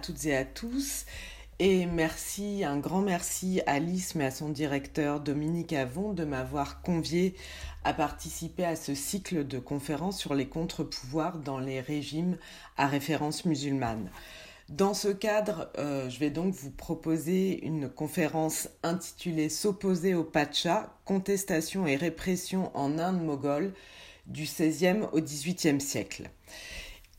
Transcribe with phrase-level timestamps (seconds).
[0.00, 1.04] toutes et à tous.
[1.58, 6.80] Et merci, un grand merci à Alice, mais à son directeur Dominique Avon de m'avoir
[6.80, 7.34] convié
[7.84, 12.38] à participer à ce cycle de conférences sur les contre-pouvoirs dans les régimes
[12.78, 14.10] à référence musulmane.
[14.70, 20.96] Dans ce cadre, euh, je vais donc vous proposer une conférence intitulée S'opposer au Pacha,
[21.04, 23.74] contestation et répression en Inde moghole
[24.26, 26.30] du XVIe au XVIIIe siècle.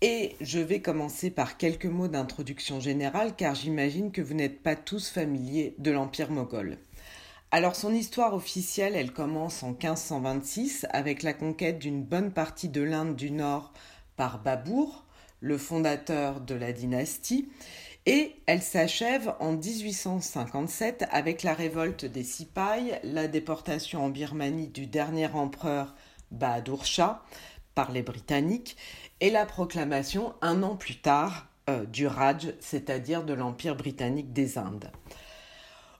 [0.03, 4.75] Et je vais commencer par quelques mots d'introduction générale car j'imagine que vous n'êtes pas
[4.75, 6.79] tous familiers de l'Empire moghol.
[7.51, 12.81] Alors son histoire officielle, elle commence en 1526 avec la conquête d'une bonne partie de
[12.81, 13.73] l'Inde du Nord
[14.15, 15.05] par Babour,
[15.39, 17.49] le fondateur de la dynastie,
[18.07, 24.87] et elle s'achève en 1857 avec la révolte des Sipais, la déportation en Birmanie du
[24.87, 25.93] dernier empereur
[26.31, 27.23] Bahadur Shah
[27.75, 28.75] par les Britanniques
[29.21, 34.57] et la proclamation un an plus tard euh, du Raj, c'est-à-dire de l'Empire britannique des
[34.57, 34.91] Indes.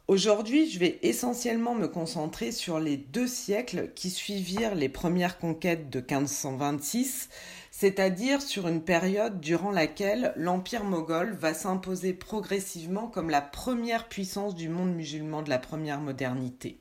[0.07, 5.89] Aujourd'hui, je vais essentiellement me concentrer sur les deux siècles qui suivirent les premières conquêtes
[5.89, 7.29] de 1526,
[7.69, 14.55] c'est-à-dire sur une période durant laquelle l'Empire moghol va s'imposer progressivement comme la première puissance
[14.55, 16.77] du monde musulman de la première modernité.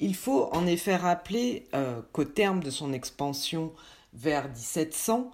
[0.00, 3.72] Il faut en effet rappeler euh, qu'au terme de son expansion
[4.14, 5.30] vers 1700,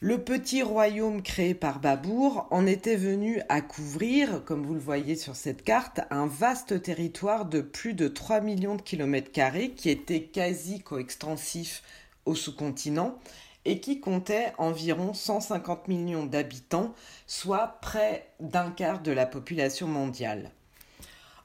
[0.00, 5.16] le petit royaume créé par Babour en était venu à couvrir, comme vous le voyez
[5.16, 9.88] sur cette carte, un vaste territoire de plus de 3 millions de kilomètres carrés qui
[9.88, 11.82] était quasi coextensif
[12.26, 13.18] au sous-continent
[13.64, 16.92] et qui comptait environ 150 millions d'habitants,
[17.26, 20.50] soit près d'un quart de la population mondiale.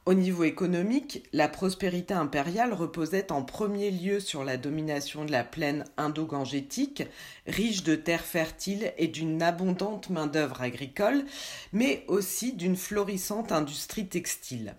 [0.08, 5.44] Au niveau économique, la prospérité impériale reposait en premier lieu sur la domination de la
[5.44, 7.04] plaine indo-gangétique,
[7.46, 11.24] riche de terres fertiles et d'une abondante main-d'œuvre agricole,
[11.72, 14.74] mais aussi d'une florissante industrie textile.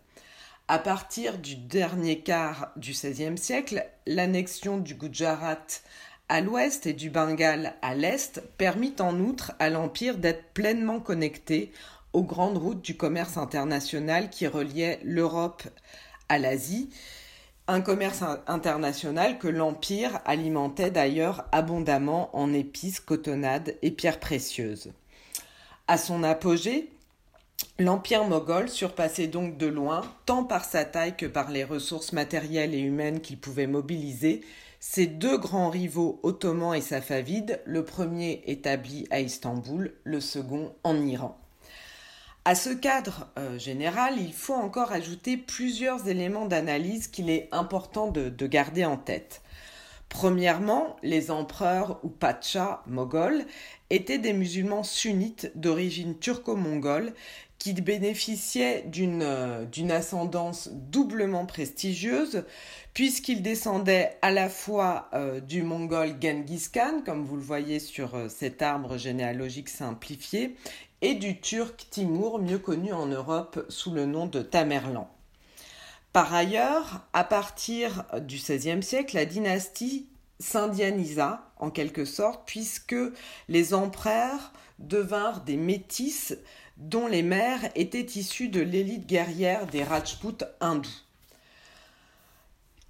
[0.66, 5.66] À partir du dernier quart du XVIe siècle, l'annexion du Gujarat
[6.28, 11.70] à l'ouest et du Bengale à l'est permit en outre à l'Empire d'être pleinement connecté
[12.12, 15.62] aux grandes routes du commerce international qui reliaient l'Europe
[16.28, 16.90] à l'Asie,
[17.68, 24.92] un commerce international que l'Empire alimentait d'ailleurs abondamment en épices, cotonnades et pierres précieuses.
[25.86, 26.90] À son apogée,
[27.78, 32.74] l'Empire moghol surpassait donc de loin, tant par sa taille que par les ressources matérielles
[32.74, 34.42] et humaines qu'il pouvait mobiliser,
[34.80, 40.96] ses deux grands rivaux ottomans et safavides, le premier établi à Istanbul, le second en
[41.06, 41.41] Iran.
[42.44, 48.10] À ce cadre euh, général, il faut encore ajouter plusieurs éléments d'analyse qu'il est important
[48.10, 49.42] de, garder en tête.
[50.08, 53.44] Premièrement, les empereurs ou pachas moghols
[53.90, 57.14] étaient des musulmans sunnites d'origine turco-mongole
[57.62, 62.42] qui bénéficiaient d'une euh, ascendance doublement prestigieuse
[62.92, 68.18] puisqu'ils descendaient à la fois euh, du mongol Genghis Khan, comme vous le voyez sur
[68.28, 70.56] cet arbre généalogique simplifié,
[71.02, 75.08] et du turc Timur, mieux connu en Europe sous le nom de Tamerlan.
[76.12, 80.08] Par ailleurs, à partir du XVIe siècle, la dynastie
[80.40, 82.96] s'indianisa en quelque sorte, puisque
[83.48, 86.34] les empereurs devinrent des métis
[86.76, 91.02] dont les mères étaient issues de l'élite guerrière des Rajputs hindous.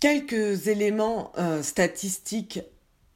[0.01, 2.61] Quelques éléments euh, statistiques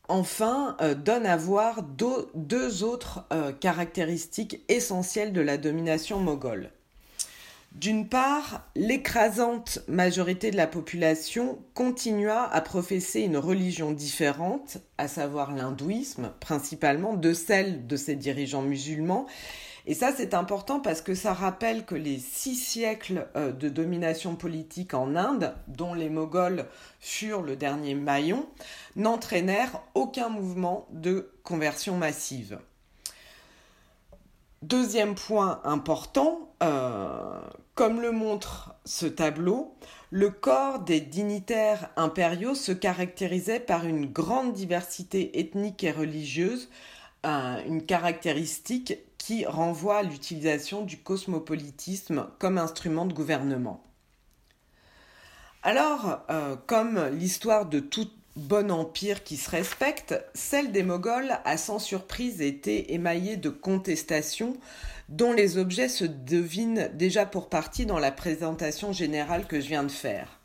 [0.09, 6.71] enfin euh, donne à voir deux, autres euh, caractéristiques essentielles de la domination moghole.
[7.73, 15.53] D'une part, l'écrasante majorité de la population continua à professer une religion différente, à savoir
[15.53, 19.27] l'hindouisme principalement, de celle de ses dirigeants musulmans,
[19.89, 24.35] et ça, c'est important parce que ça rappelle que les six siècles euh, de domination
[24.35, 26.67] politique en Inde, dont les Moghols
[26.99, 28.49] furent le dernier maillon,
[28.97, 32.59] n'entraînèrent aucun mouvement de conversion massive.
[34.63, 37.41] Deuxième point important, euh,
[37.77, 39.77] comme le montre ce tableau,
[40.11, 46.71] le corps des dignitaires impériaux se caractérisait par une grande diversité ethnique et religieuse,
[47.25, 48.95] une caractéristique
[49.27, 53.83] qui renvoie à l'utilisation du cosmopolitisme comme instrument de gouvernement.
[55.65, 61.57] Alors, euh, comme l'histoire de tout bon empire qui se respecte, celle des Moghols a
[61.57, 64.57] sans surprise été émaillée de contestations
[65.09, 69.83] dont les objets se devinent déjà pour partie dans la présentation générale que je viens
[69.83, 70.39] de faire.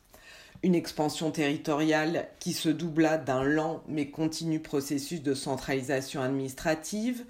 [0.63, 7.25] Une expansion territoriale qui se doubla d'un lent mais continu processus de centralisation administrative,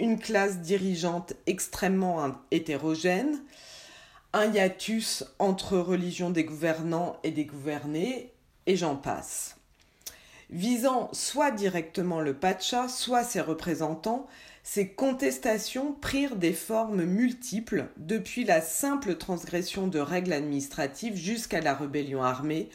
[0.00, 3.40] une classe dirigeante extrêmement hétérogène,
[4.32, 8.32] un hiatus entre religion des gouvernants et des gouvernés,
[8.66, 9.56] et j'en passe.
[10.50, 14.26] Visant soit directement le Pacha, soit ses représentants,
[14.62, 21.74] ces contestations prirent des formes multiples, depuis la simple transgression de règles administratives jusqu'à la
[21.74, 22.70] rébellion armée,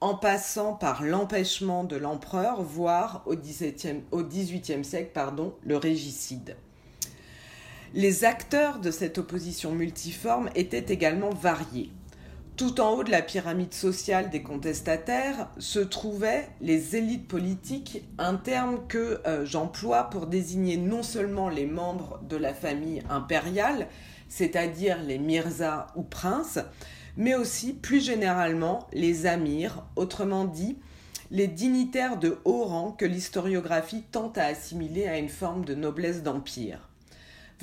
[0.00, 5.10] en passant par l'empêchement de l'empereur, voire au XVIIIe siècle,
[5.62, 6.56] le régicide.
[7.96, 11.92] Les acteurs de cette opposition multiforme étaient également variés.
[12.56, 18.34] Tout en haut de la pyramide sociale des contestataires se trouvaient les élites politiques, un
[18.34, 23.86] terme que euh, j'emploie pour désigner non seulement les membres de la famille impériale,
[24.28, 26.58] c'est-à-dire les mirzas ou princes,
[27.16, 30.78] mais aussi plus généralement les amirs, autrement dit
[31.30, 36.24] les dignitaires de haut rang que l'historiographie tente à assimiler à une forme de noblesse
[36.24, 36.88] d'empire.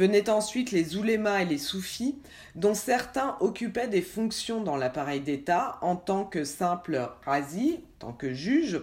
[0.01, 2.15] Venaient ensuite les oulémas et les soufis,
[2.55, 8.13] dont certains occupaient des fonctions dans l'appareil d'État en tant que simples razi, en tant
[8.13, 8.81] que juges,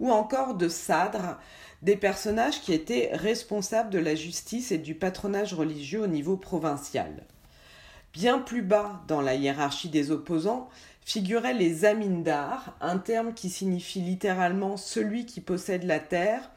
[0.00, 1.38] ou encore de sadres,
[1.82, 7.22] des personnages qui étaient responsables de la justice et du patronage religieux au niveau provincial.
[8.12, 10.68] Bien plus bas dans la hiérarchie des opposants
[11.04, 16.50] figuraient les amindars, un terme qui signifie littéralement celui qui possède la terre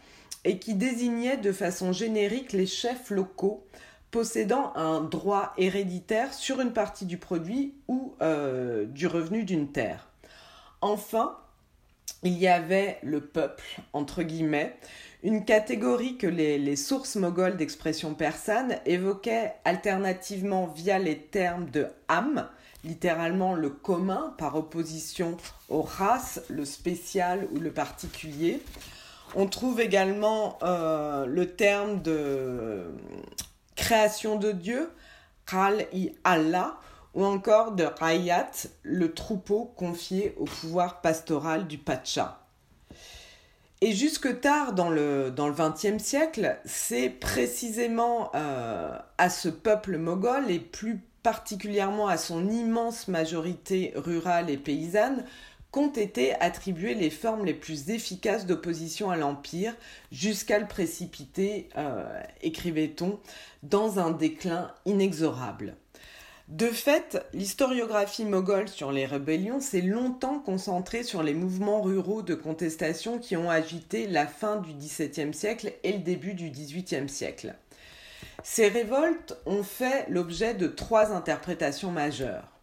[0.46, 3.64] et qui désignait de façon générique les chefs locaux
[4.12, 10.08] possédant un droit héréditaire sur une partie du produit ou euh, du revenu d'une terre.
[10.82, 11.38] Enfin,
[12.24, 13.64] il y avait le peuple,
[13.94, 14.76] entre guillemets,
[15.24, 22.48] une catégorie que les, sources mogholes d'expression persane évoquaient alternativement via les termes de ham,
[22.86, 25.36] littéralement le commun par opposition
[25.68, 28.62] aux races, le spécial ou le particulier.
[29.36, 32.86] On trouve également euh, le terme de
[33.80, 34.92] création de Dieu,
[35.46, 36.78] Kral i Allah,
[37.14, 38.52] ou encore de Rayat,
[38.84, 42.42] le troupeau confié au pouvoir pastoral du Pacha.
[43.82, 49.98] Et jusque tard dans le dans le XXe siècle, c'est précisément euh, à ce peuple
[49.98, 55.24] moghol et plus particulièrement à son immense majorité rurale et paysanne
[55.72, 59.76] qu'ont été attribuées les formes les plus efficaces d'opposition à l'Empire,
[60.12, 62.04] jusqu'à le précipiter, euh,
[62.42, 63.20] écrivait-on,
[63.64, 65.76] dans un déclin inexorable.
[66.50, 72.34] De fait, l'historiographie moghole sur les rébellions s'est longtemps concentrée sur les mouvements ruraux de
[72.34, 77.54] contestation qui ont agité la fin du XVIIe siècle et le début du XVIIIe siècle.
[78.44, 82.59] Ces révoltes ont fait l'objet de trois interprétations majeures.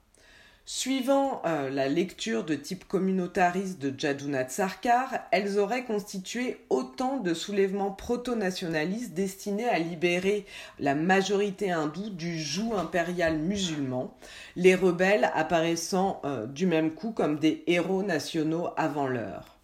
[0.69, 7.35] Suivant euh, la lecture de type communautariste de Jadunat Sarkar, elles auraient constitué autant de
[7.35, 10.45] soulèvements proto-nationalistes destinés à libérer
[10.81, 14.13] la majorité hindoue du joug impérial musulman,
[14.57, 19.59] les rebelles apparaissant euh, du même coup comme des héros nationaux avant l'heure.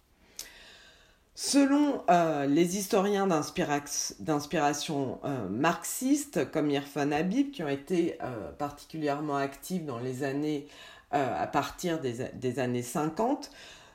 [1.35, 5.19] Selon euh, les historiens d'inspiration
[5.49, 8.19] marxiste comme Irfan Habib, qui ont été
[8.59, 10.67] particulièrement actifs dans les années
[11.13, 13.51] à partir des, années 50.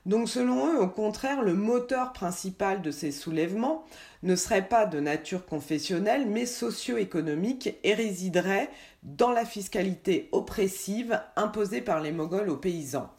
[0.06, 3.84] Donc selon eux, au contraire, le moteur principal de ces soulèvements
[4.22, 8.70] ne serait pas de nature confessionnelle, mais socio-économique et résiderait
[9.02, 13.10] dans la fiscalité oppressive imposée par les Moghols aux paysans.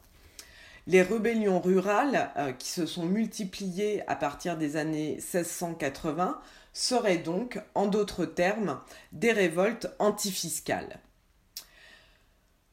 [0.88, 6.40] Les rébellions rurales, euh, qui se sont multipliées à partir des années 1680,
[6.74, 8.80] seraient donc, en d'autres termes,
[9.12, 11.00] des révoltes antifiscales.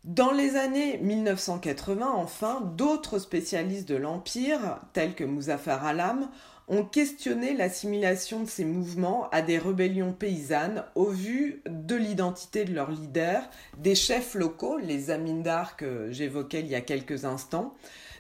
[0.07, 6.31] Dans les années 1980, enfin, d'autres spécialistes de l'Empire, tels que Muzaffar Alam,
[6.69, 12.73] ont questionné l'assimilation de ces mouvements à des rébellions paysannes au vu de l'identité de
[12.73, 17.75] leurs leaders, des chefs locaux, les amindars que j'évoquais il y a quelques instants,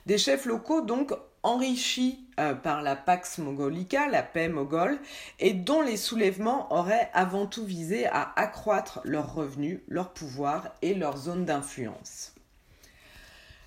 [0.06, 1.12] des chefs locaux donc
[1.46, 4.98] enrichis euh, par la Pax Mogolica, la paix moghole,
[5.38, 10.94] et dont les soulèvements auraient avant tout visé à accroître leurs revenus, leur pouvoir et
[10.94, 12.34] leur zone d'influence.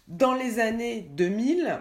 [0.08, 1.80] Dans les années 2000,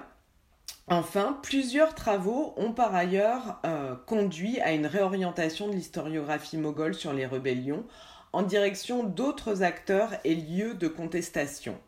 [0.91, 7.13] Enfin, plusieurs travaux ont par ailleurs euh, conduit à une réorientation de l'historiographie moghole sur
[7.13, 7.85] les rébellions
[8.33, 11.79] en direction d'autres acteurs et lieux de contestation.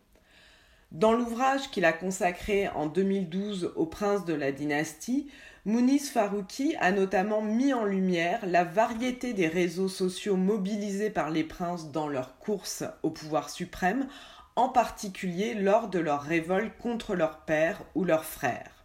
[0.92, 5.30] Dans l'ouvrage qu'il a consacré en 2012 au prince de la dynastie,
[5.64, 11.44] Mounis Farouki a notamment mis en lumière la variété des réseaux sociaux mobilisés par les
[11.44, 14.08] princes dans leur course au pouvoir suprême,
[14.56, 18.84] en particulier lors de leur révolte contre leur père ou leurs frères.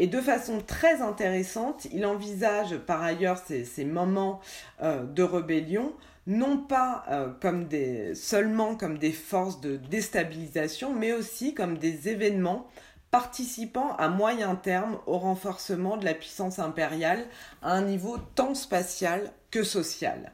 [0.00, 4.40] Et de façon très intéressante, il envisage par ailleurs ces, moments
[4.82, 5.92] euh, de rébellion
[6.26, 12.68] non pas euh, seulement comme des forces de déstabilisation, mais aussi comme des événements
[13.10, 17.26] participant à moyen terme au renforcement de la puissance impériale
[17.60, 20.32] à un niveau tant spatial que social.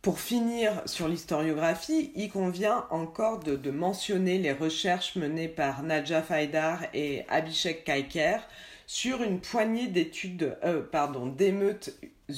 [0.00, 6.78] Pour finir sur l'historiographie, il convient encore de, mentionner les recherches menées par Nadja Faidar
[6.94, 8.36] et Abhishek Kaiker
[8.86, 10.84] sur une poignée d'études, euh,
[11.36, 11.90] d'émeutes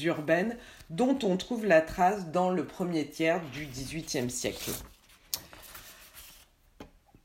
[0.02, 0.56] urbaines
[0.90, 4.72] dont on trouve la trace dans le premier tiers du XVIIIe siècle.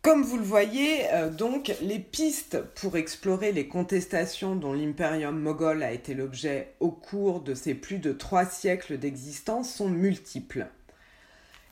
[0.04, 5.82] Comme vous le voyez, euh, donc, les pistes pour explorer les contestations dont l'impérium moghol
[5.82, 10.68] a été l'objet au cours de ces plus de trois siècles d'existence sont multiples.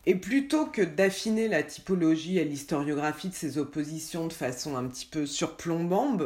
[0.08, 5.05] Et plutôt que d'affiner la typologie et l'historiographie de ces oppositions de façon un petit
[5.05, 6.24] peu surplombante,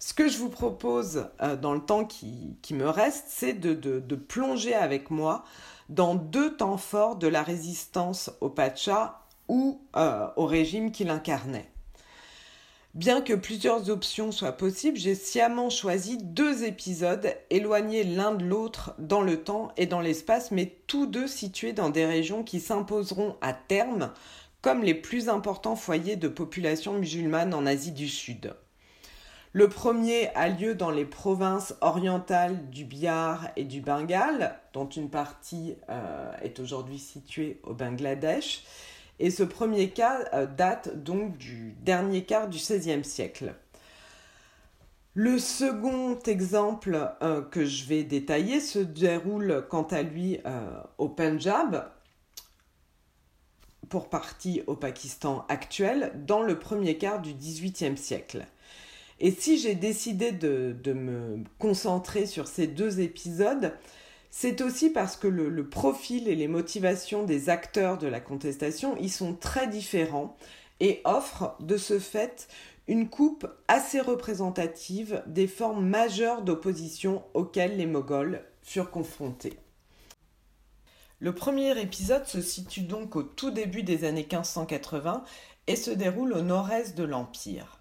[0.00, 4.74] ce que je vous propose euh, dans le temps qui, me reste, c'est de, plonger
[4.74, 5.44] avec moi
[5.88, 11.69] dans deux temps forts de la résistance au Pacha ou euh, au régime qu'il incarnait.
[12.94, 18.94] Bien que plusieurs options soient possibles, j'ai sciemment choisi deux épisodes éloignés l'un de l'autre
[18.98, 23.36] dans le temps et dans l'espace, mais tous deux situés dans des régions qui s'imposeront
[23.42, 24.12] à terme
[24.60, 28.54] comme les plus importants foyers de population musulmane en Asie du Sud.
[29.52, 35.10] Le premier a lieu dans les provinces orientales du Bihar et du Bengale, dont une
[35.10, 38.64] partie euh, est aujourd'hui située au Bangladesh,
[39.20, 43.54] et ce premier cas euh, date donc du dernier quart du XVIe siècle.
[45.14, 51.08] Le second exemple euh, que je vais détailler se déroule quant à lui euh, au
[51.08, 51.90] Punjab,
[53.88, 58.46] pour partie au Pakistan actuel, dans le premier quart du XVIIIe siècle.
[59.18, 63.74] Et si j'ai décidé de, me concentrer sur ces deux épisodes,
[64.30, 69.08] c'est aussi parce que le, profil et les motivations des acteurs de la contestation y
[69.08, 70.36] sont très différents
[70.78, 72.48] et offrent de ce fait
[72.86, 79.58] une coupe assez représentative des formes majeures d'opposition auxquelles les Moghols furent confrontés.
[81.18, 85.24] Le premier épisode se situe donc au tout début des années 1580
[85.66, 87.80] et se déroule au nord-est de l'Empire.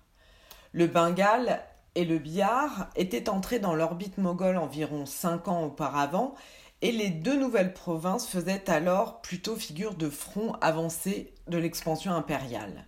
[0.73, 1.63] Le Bengale
[1.99, 6.33] et le Bihar étaient entrés dans l'orbite moghole environ cinq ans auparavant
[6.81, 12.85] et les deux nouvelles provinces faisaient alors plutôt figure de front avancé de l'expansion impériale.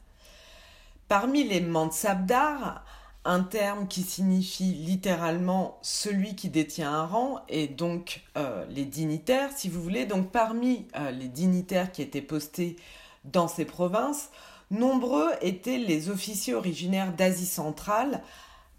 [1.09, 2.85] Parmi les Mansabdar,
[3.25, 9.49] un terme qui signifie littéralement celui qui détient un rang et donc euh, les dignitaires,
[9.53, 10.05] si vous voulez.
[10.05, 12.77] Donc parmi euh, les dignitaires qui étaient postés
[13.25, 14.29] dans ces provinces,
[14.69, 18.21] nombreux étaient les officiers originaires d'Asie centrale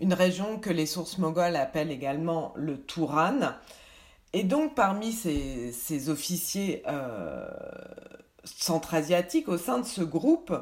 [0.03, 3.39] une région que les sources mogholes appellent également le Touran.
[4.33, 7.47] Et donc parmi ces, officiers euh,
[8.45, 10.53] centra-asiatiques, au sein de ce groupe,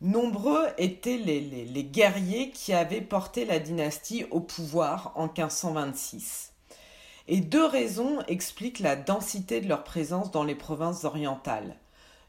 [0.00, 6.52] nombreux étaient les, les, guerriers qui avaient porté la dynastie au pouvoir en 1526.
[7.26, 11.76] Et deux raisons expliquent la densité de leur présence dans les provinces orientales.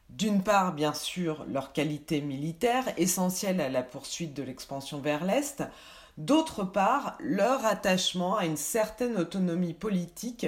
[0.10, 5.64] D'une part, bien sûr, leur qualité militaire, essentielle à la poursuite de l'expansion vers l'Est,
[6.20, 10.48] D'autre part, leur attachement à une certaine autonomie politique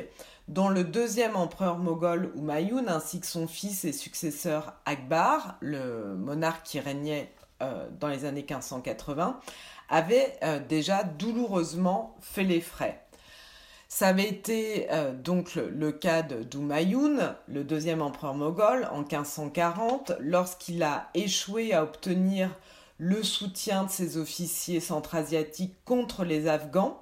[0.50, 6.66] dont le deuxième empereur moghol Humayun ainsi que son fils et successeur Akbar, le monarque
[6.66, 9.40] qui régnait euh, dans les années 1580,
[9.88, 13.06] avaient euh, déjà douloureusement fait les frais.
[13.88, 20.84] Ça avait été euh, donc le, cas d'Humayun, le deuxième empereur moghol, en 1540, lorsqu'il
[20.84, 22.50] a échoué à obtenir
[23.04, 27.02] le soutien de ses officiers centra-asiatiques contre les Afghans,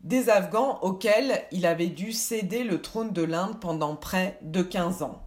[0.00, 5.04] des Afghans auxquels il avait dû céder le trône de l'Inde pendant près de 15
[5.04, 5.22] ans.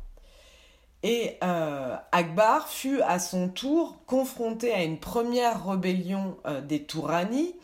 [1.02, 7.56] Et euh, Akbar fut à son tour confronté à une première rébellion euh, des Touranis,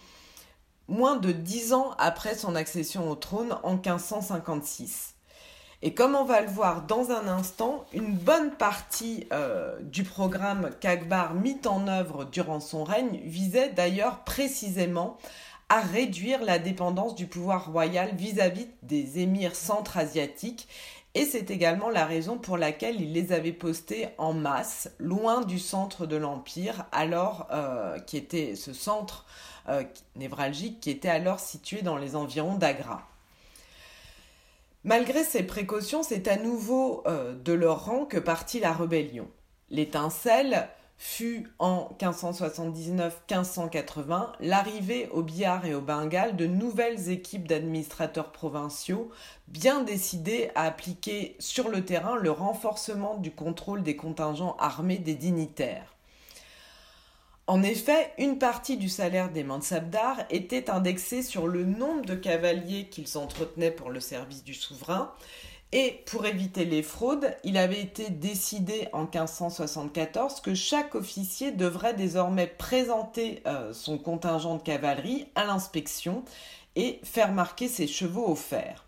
[0.88, 5.12] moins de dix ans après son accession au trône en 1556.
[5.86, 10.70] Et comme on va le voir dans un instant, une bonne partie euh, du programme
[10.80, 15.18] qu'Akbar mit en œuvre durant son règne visait d'ailleurs précisément
[15.68, 20.70] à réduire la dépendance du pouvoir royal vis-à-vis des émirs centra-asiatiques
[21.16, 25.60] et c'est également la raison pour laquelle il les avait postés en masse, loin du
[25.60, 29.25] centre de l'Empire, alors euh, qui était ce centre
[29.68, 29.84] euh,
[30.16, 33.04] névralgique qui était alors situé dans les environs d'Agra.
[34.86, 39.30] Malgré ces précautions, c'est à nouveau euh, de leur rang que partit la rébellion.
[39.70, 49.10] L'étincelle fut en 1579-1580 l'arrivée au Bihar et au Bengale de nouvelles équipes d'administrateurs provinciaux
[49.48, 55.16] bien décidés à appliquer sur le terrain le renforcement du contrôle des contingents armés des
[55.16, 55.93] dignitaires.
[57.46, 62.88] En effet, une partie du salaire des mansabdars était indexée sur le nombre de cavaliers
[62.88, 65.12] qu'ils entretenaient pour le service du souverain,
[65.76, 71.96] et pour éviter les fraudes, il avait été décidé en 1574 que chaque officier devrait
[71.96, 76.24] désormais présenter euh, son contingent de cavalerie à l'inspection
[76.76, 78.86] et faire marquer ses chevaux au fer.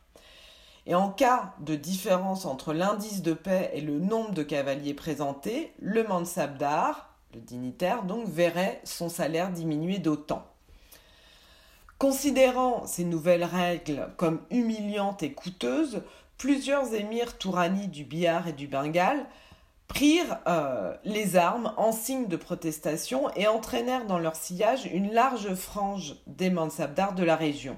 [0.85, 5.73] Et en cas de différence entre l'indice de paix et le nombre de cavaliers présentés,
[5.79, 10.45] le mansabdar, le dignitaire donc, verrait son salaire diminuer d'autant.
[11.97, 16.01] Considérant ces nouvelles règles comme humiliantes et coûteuses,
[16.37, 19.25] plusieurs émirs touranis du Bihar et du Bengale
[19.87, 25.53] prirent euh, les armes en signe de protestation et entraînèrent dans leur sillage une large
[25.53, 27.77] frange des mansabdars de la région.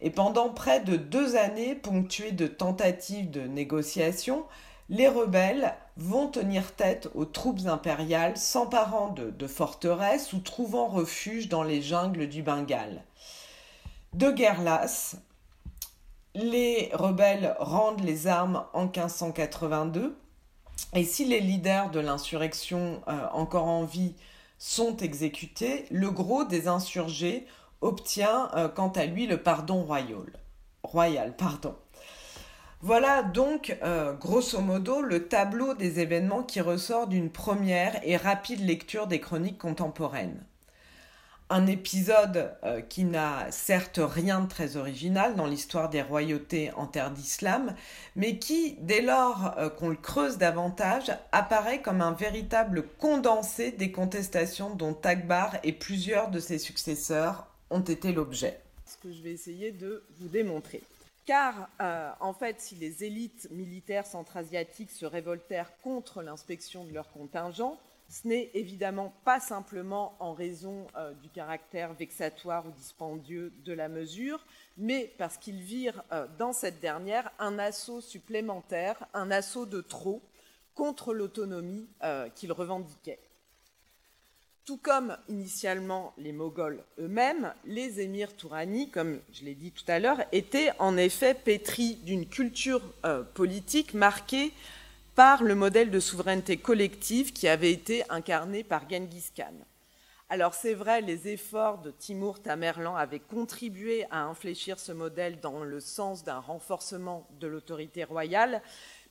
[0.00, 4.44] Et pendant près de deux années, ponctuées de tentatives de négociation,
[4.88, 11.62] les rebelles vont tenir tête aux troupes impériales, s'emparant de, forteresses ou trouvant refuge dans
[11.62, 13.02] les jungles du Bengale.
[14.14, 15.16] De guerre lasse,
[16.34, 20.16] les rebelles rendent les armes en 1582
[20.94, 24.14] et si les leaders de l'insurrection euh, encore en vie
[24.58, 27.46] sont exécutés, le gros des insurgés
[27.80, 30.32] obtient euh, quant à lui le pardon royal.
[30.82, 31.74] royal pardon.
[32.80, 38.64] Voilà donc, euh, grosso modo, le tableau des événements qui ressort d'une première et rapide
[38.64, 40.44] lecture des chroniques contemporaines
[41.50, 46.86] un épisode euh, qui n'a certes rien de très original dans l'histoire des royautés en
[46.86, 47.74] terre d'islam,
[48.16, 53.90] mais qui, dès lors euh, qu'on le creuse davantage, apparaît comme un véritable condensé des
[53.92, 58.60] contestations dont Akbar et plusieurs de ses successeurs ont été l'objet.
[58.84, 60.82] Ce que je vais essayer de vous démontrer.
[61.28, 67.12] Car, euh, en fait, si les élites militaires centra-asiatiques se révoltèrent contre l'inspection de leurs
[67.12, 73.74] contingents, ce n'est évidemment pas simplement en raison euh, du caractère vexatoire ou dispendieux de
[73.74, 74.42] la mesure,
[74.78, 80.22] mais parce qu'ils virent euh, dans cette dernière un assaut supplémentaire, un assaut de trop
[80.74, 81.90] contre l'autonomie
[82.36, 83.27] qu'ils revendiquaient.
[84.68, 89.98] Tout comme initialement les Moghols eux-mêmes, les émirs tourani, comme je l'ai dit tout à
[89.98, 92.82] l'heure, étaient en effet pétris d'une culture
[93.32, 94.52] politique marquée
[95.14, 99.54] par le modèle de souveraineté collective qui avait été incarné par Genghis Khan.
[100.28, 105.64] Alors c'est vrai, les efforts de Timur Tamerlan avaient contribué à infléchir ce modèle dans
[105.64, 108.60] le sens d'un renforcement de l'autorité royale,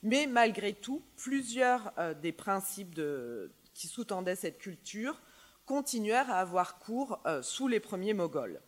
[0.04, 3.00] mais malgré tout, plusieurs euh, des principes
[3.74, 5.20] qui sous-tendaient cette culture
[5.68, 8.60] continuèrent à avoir cours euh, sous les premiers Moghols.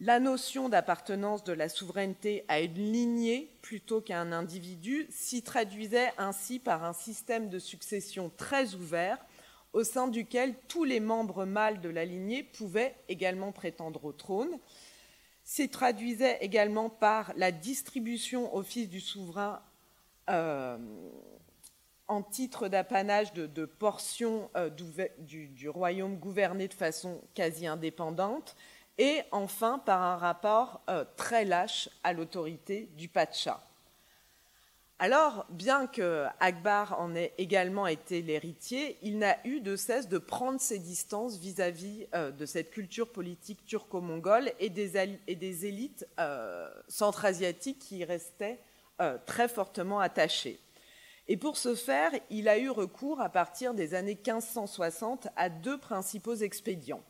[0.00, 6.12] La notion d'appartenance de la souveraineté à une lignée plutôt qu'à un individu s'y traduisait
[6.18, 9.24] ainsi par un système de succession très ouvert
[9.72, 14.58] au sein duquel tous les membres mâles de la lignée pouvaient également prétendre au trône.
[15.44, 19.62] S'y traduisait également par la distribution au fils du souverain
[20.30, 20.78] euh,
[22.08, 28.56] en titre d'apanage de, portions euh, du royaume gouverné de façon quasi indépendante
[28.98, 33.60] et enfin par un rapport euh, très lâche à l'autorité du Pacha.
[34.98, 40.18] Alors, bien que Akbar en ait également été l'héritier, il n'a eu de cesse de
[40.18, 47.80] prendre ses distances vis-à-vis euh, de cette culture politique turco-mongole et, des, élites euh, centra-asiatiques
[47.80, 48.60] qui y restaient
[49.26, 50.60] très fortement attachées.
[51.28, 55.78] Et pour ce faire, il a eu recours à partir des années 1560 à deux
[55.78, 57.02] principaux expédients.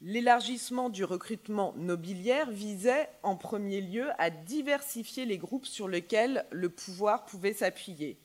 [0.00, 6.68] L'élargissement du recrutement nobiliaire visait en premier lieu à diversifier les groupes sur lesquels le
[6.68, 8.20] pouvoir pouvait s'appuyer.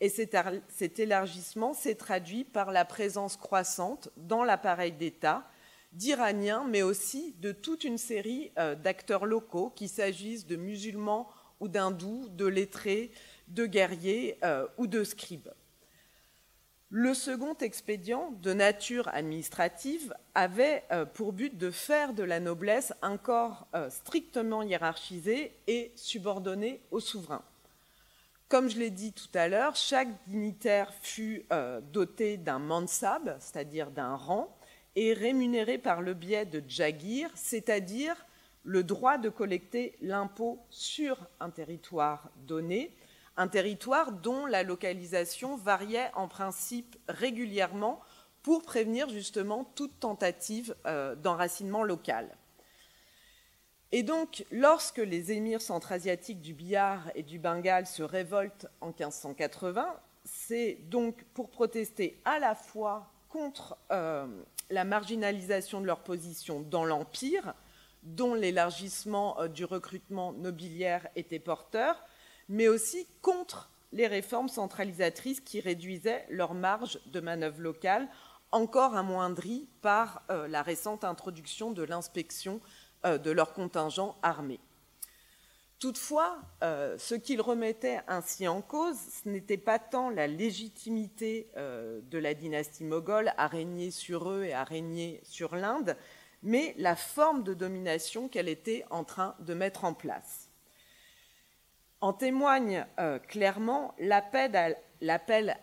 [0.00, 5.48] Et cet élargissement s'est traduit par la présence croissante dans l'appareil d'État
[5.92, 11.68] d'Iraniens, mais aussi de toute une série euh, d'acteurs locaux, qu'il s'agisse de musulmans ou
[11.68, 13.10] d'hindous, de lettrés,
[13.48, 15.50] de guerriers euh, ou de scribes.
[16.88, 22.92] Le second expédient, de nature administrative, avait euh, pour but de faire de la noblesse
[23.02, 27.42] un corps euh, strictement hiérarchisé et subordonné au souverain.
[28.48, 31.44] Comme je l'ai dit tout à l'heure, chaque dignitaire fut
[31.92, 34.56] doté d'un mansab, c'est-à-dire d'un rang,
[34.94, 38.14] et rémunéré par le biais de jagir, c'est-à-dire
[38.66, 42.90] le droit de collecter l'impôt sur un territoire donné,
[43.36, 48.00] un territoire dont la localisation variait en principe régulièrement
[48.42, 52.36] pour prévenir justement toute tentative euh, d'enracinement local.
[53.92, 60.00] Et donc, lorsque les émirs centra-asiatiques du Bihar et du Bengale se révoltent en 1580,
[60.24, 64.26] c'est donc pour protester à la fois contre euh,
[64.70, 67.54] la marginalisation de leur position dans l'Empire,
[68.02, 72.02] dont l'élargissement euh, du recrutement nobiliaire était porteur,
[72.48, 78.08] mais aussi contre les réformes centralisatrices qui réduisaient leur marge de manœuvre locale,
[78.52, 82.60] encore amoindrie par euh, la récente introduction de l'inspection
[83.04, 84.60] euh, de leur contingent armé.
[85.78, 92.32] Toutefois, ce qu'ils remettaient ainsi en cause, ce n'était pas tant la légitimité de la
[92.32, 95.94] dynastie moghole à régner sur eux et à régner sur l'Inde,
[96.42, 100.45] mais la forme de domination qu'elle était en train de mettre en place.
[102.02, 104.76] En témoigne euh, clairement l'appel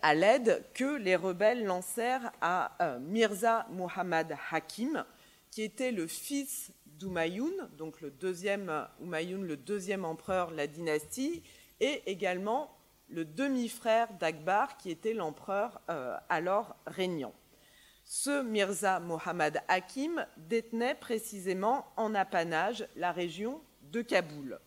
[0.02, 5.06] à, l'aide que les rebelles lancèrent à euh, Mirza Muhammad Hakim,
[5.52, 11.44] qui était le fils d'Umayun, donc le deuxième le deuxième empereur de la dynastie,
[11.80, 12.76] et également
[13.10, 17.34] le demi-frère d'Akbar, qui était l'empereur euh, alors régnant.
[18.06, 24.60] Ce Mirza Mohammad Hakim détenait précisément en apanage la région de Kaboul.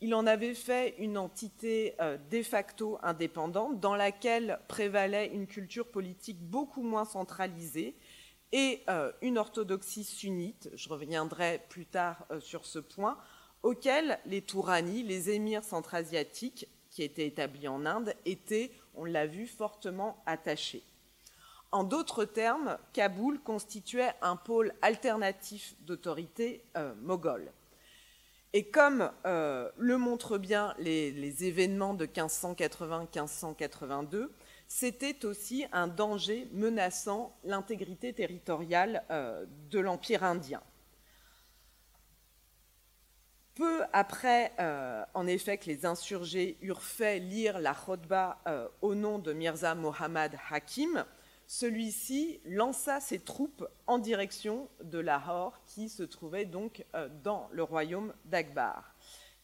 [0.00, 5.88] Il en avait fait une entité euh, de facto indépendante dans laquelle prévalait une culture
[5.88, 7.96] politique beaucoup moins centralisée
[8.52, 13.18] et euh, une orthodoxie sunnite, je reviendrai plus tard euh, sur ce point,
[13.64, 19.48] auquel les Touranis, les émirs centra-asiatiques qui étaient établis en Inde, étaient, on l'a vu,
[19.48, 20.84] fortement attachés.
[21.72, 26.64] En d'autres termes, Kaboul constituait un pôle alternatif d'autorité
[27.02, 27.52] moghole.
[28.54, 34.30] Et comme euh, le montrent bien les, événements de 1580-1582,
[34.66, 40.62] c'était aussi un danger menaçant l'intégrité territoriale euh, de l'Empire indien.
[43.54, 44.52] Peu après,
[45.14, 48.40] en effet, que les insurgés eurent fait lire la khotba
[48.82, 51.04] au nom de Mirza Mohammad Hakim,
[51.48, 57.62] celui-ci lança ses troupes en direction de Lahore, qui se trouvait donc euh, dans le
[57.62, 58.94] royaume d'Akbar.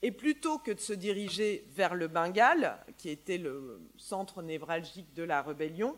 [0.03, 5.23] Et plutôt que de se diriger vers le Bengale, qui était le centre névralgique de
[5.23, 5.97] la rébellion,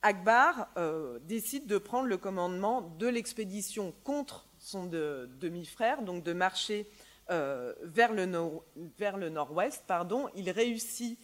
[0.00, 6.90] Akbar euh, décide de prendre le commandement de l'expédition contre son demi-frère, donc de marcher
[7.30, 9.84] euh, vers le, nord-ouest.
[10.34, 11.18] Il réussit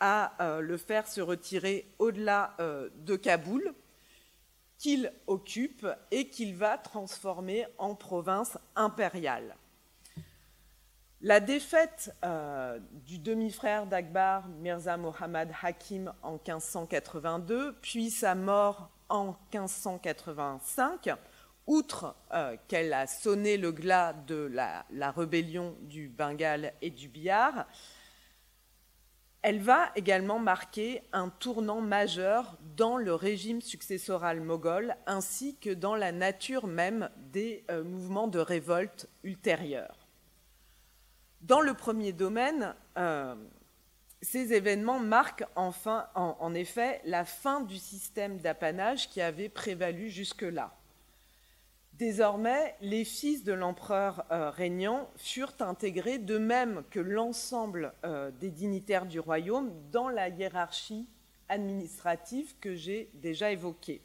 [0.00, 3.74] à euh, le faire se retirer au-delà euh, de Kaboul,
[4.78, 9.54] qu'il occupe et qu'il va transformer en province impériale.
[11.20, 19.36] La défaite euh, du demi-frère d'Akbar, Mirza Mohammad Hakim, en 1582, puis sa mort en
[19.52, 21.10] 1585,
[21.66, 22.16] outre
[22.68, 27.66] qu'elle a sonné le glas de la, la, rébellion du Bengale et du Bihar,
[29.42, 35.94] elle va également marquer un tournant majeur dans le régime successoral moghol ainsi que dans
[35.94, 40.06] la nature même des euh, mouvements de révolte ultérieurs.
[41.40, 43.34] Dans le premier domaine, euh,
[44.20, 50.74] ces événements marquent en effet la fin du système d'apanage qui avait prévalu jusque-là.
[52.00, 58.50] Désormais, les fils de l'empereur euh, régnant furent intégrés, de même que l'ensemble euh, des
[58.50, 61.06] dignitaires du royaume, dans la hiérarchie
[61.50, 64.00] administrative que j'ai déjà évoquée.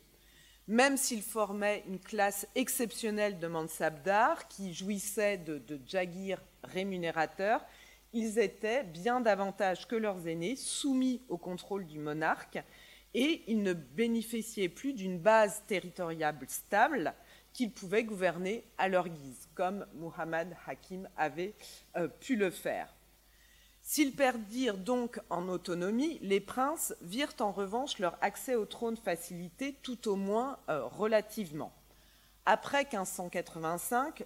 [0.67, 7.63] Même s'ils formaient une classe exceptionnelle de mansabdar qui jouissaient de, de jagirs rémunérateurs,
[8.12, 12.62] ils étaient, bien davantage que leurs aînés, soumis au contrôle du monarque
[13.13, 17.13] et ils ne bénéficiaient plus d'une base territoriale stable
[17.56, 21.54] qu'ils pouvaient gouverner à leur guise, comme Muhammad Hakim avait
[21.96, 22.94] euh, pu le faire.
[23.82, 29.74] S'ils perdirent donc en autonomie, les princes virent en revanche leur accès au trône facilité,
[29.84, 31.72] tout au moins euh, relativement.
[32.46, 34.26] Après 1585,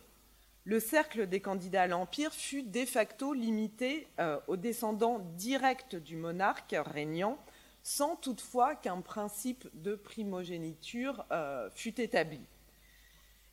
[0.64, 6.16] le cercle des candidats à l'Empire fut de facto limité euh, aux descendants directs du
[6.16, 7.38] monarque régnant,
[7.84, 11.26] sans toutefois qu'un principe de primogéniture
[11.74, 12.42] fût établi.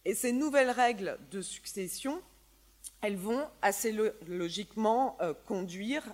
[0.06, 2.22] Et ces nouvelles règles de succession,
[3.02, 3.92] elles vont assez
[4.28, 6.04] logiquement euh, conduire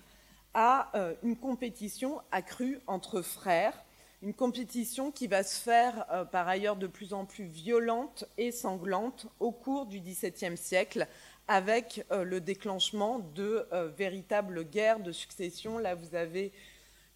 [0.55, 3.85] à euh, une compétition accrue entre frères,
[4.23, 8.51] une compétition qui va se faire euh, par ailleurs de plus en plus violente et
[8.51, 11.07] sanglante au cours du XVIIe siècle,
[11.47, 15.77] avec le déclenchement de véritables guerres de succession.
[15.77, 16.53] Là, vous avez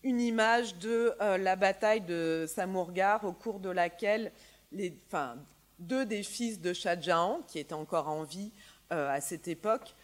[0.03, 4.33] une image de la bataille de Samurgar, au cours de laquelle
[4.73, 4.91] les,
[5.79, 8.51] deux des fils de Shah Jahan, qui étaient encore en vie
[8.89, 9.95] à cette époque,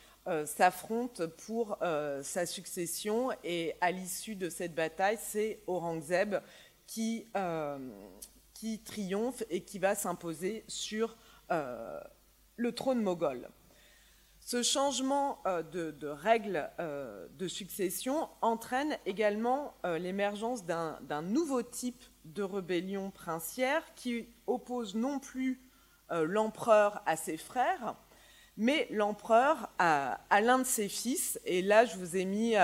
[0.46, 1.78] s'affrontent pour
[2.22, 3.30] sa succession.
[3.44, 6.36] Et à l'issue de cette bataille, c'est Aurangzeb
[6.88, 7.78] qui, euh,
[8.54, 11.18] qui triomphe et qui va s'imposer sur
[11.52, 12.00] euh,
[12.56, 13.50] le trône moghol.
[14.40, 23.12] Ce changement euh, de, règles de succession entraîne également l'émergence d'un nouveau type de rébellion
[23.12, 25.60] princière qui oppose non plus
[26.10, 27.96] l'empereur à ses frères,
[28.56, 31.40] mais l'empereur à, l'un de ses fils.
[31.46, 32.56] Et là, je vous ai mis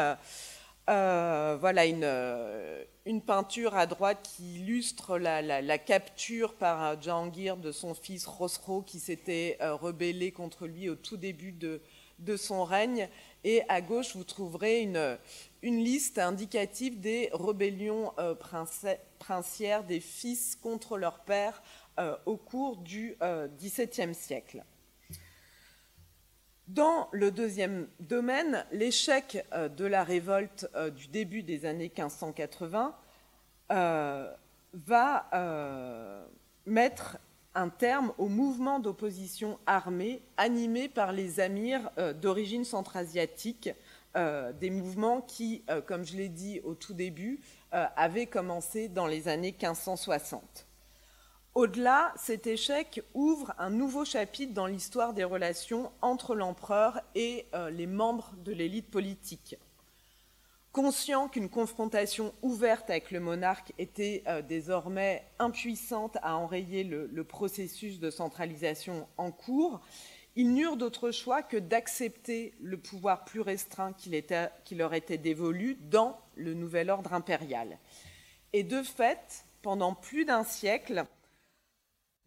[0.89, 7.93] euh, voilà euh, une, peinture à droite qui illustre la, capture par Jahangir de son
[7.93, 11.81] fils Rosro qui s'était euh, rebellé contre lui au tout début de,
[12.37, 13.07] son règne.
[13.43, 15.17] Et à gauche, vous trouverez une,
[15.61, 18.13] liste indicative des rébellions
[19.19, 21.61] princières des fils contre leur père
[22.25, 23.17] au cours du
[23.57, 24.63] XVIIe siècle.
[26.69, 32.95] Dans le deuxième domaine, l'échec euh, de la révolte euh, du début des années 1580
[33.71, 34.31] euh,
[34.73, 36.27] va
[36.67, 37.17] mettre
[37.55, 41.89] un terme au mouvement d'opposition armée animé par les amirs
[42.21, 43.71] d'origine centra-asiatique,
[44.15, 47.41] des mouvements qui, comme je l'ai dit au tout début,
[47.71, 50.67] avaient commencé dans les années 1560.
[51.55, 57.69] Au-delà, cet échec ouvre un nouveau chapitre dans l'histoire des relations entre l'empereur et euh,
[57.71, 59.57] les membres de l'élite politique.
[60.71, 67.99] Conscient qu'une confrontation ouverte avec le monarque était euh, désormais impuissante à enrayer le, processus
[67.99, 69.81] de centralisation en cours,
[70.35, 76.19] ils n'eurent d'autre choix que d'accepter le pouvoir plus restreint qui leur était dévolu dans
[76.35, 77.77] le nouvel ordre impérial.
[78.53, 81.05] Et de fait, pendant plus d'un siècle,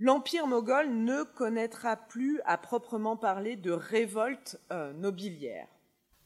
[0.05, 5.69] L'Empire moghol ne connaîtra plus à proprement parler de révolte euh, nobiliaire.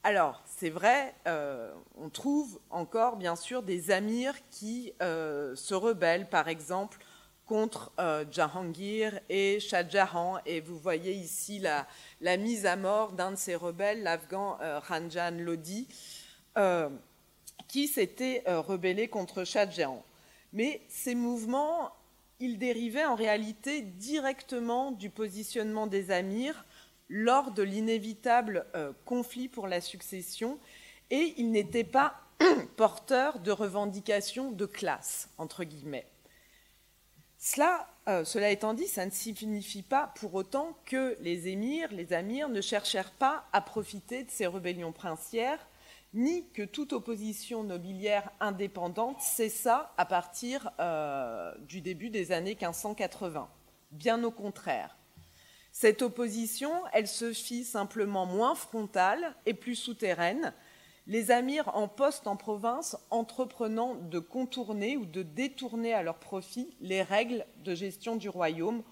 [0.03, 6.31] Alors, c'est vrai, euh, on trouve encore bien sûr des amirs qui euh, se rebellent,
[6.31, 7.05] par exemple,
[7.47, 7.93] contre
[8.31, 10.39] Jahangir et Shah Jahan.
[10.47, 15.89] Et vous voyez ici la, mise à mort d'un de ces rebelles, l'Afghan Ranjan Lodi,
[17.69, 20.05] qui s'était rebellé contre Shah Jahan.
[20.53, 21.93] Mais ces mouvements
[22.41, 26.65] il dérivait en réalité directement du positionnement des amirs
[27.09, 30.59] lors de l'inévitable euh, conflit pour la succession
[31.11, 32.21] et il n'était pas
[32.77, 36.07] porteur de revendications de classe, entre guillemets.
[37.49, 42.13] Cela, euh, cela étant dit, ça ne signifie pas pour autant que les émirs, les
[42.13, 45.65] amirs ne cherchèrent pas à profiter de ces rébellions princières
[46.13, 53.49] ni que toute opposition nobiliaire indépendante cessa à partir euh, du début des années 1580.
[53.93, 54.97] Bien au contraire.
[55.71, 60.53] Cette opposition, elle se fit simplement moins frontale et plus souterraine,
[61.07, 66.75] les amirs en poste en province entreprenant de contourner ou de détourner à leur profit
[66.81, 68.83] les règles de gestion du royaume,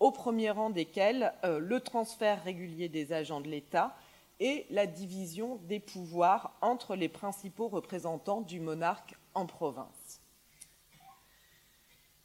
[0.00, 3.96] au premier rang desquelles euh, le transfert régulier des agents de l'État,
[4.40, 10.20] et la division des pouvoirs entre les principaux représentants du monarque en province.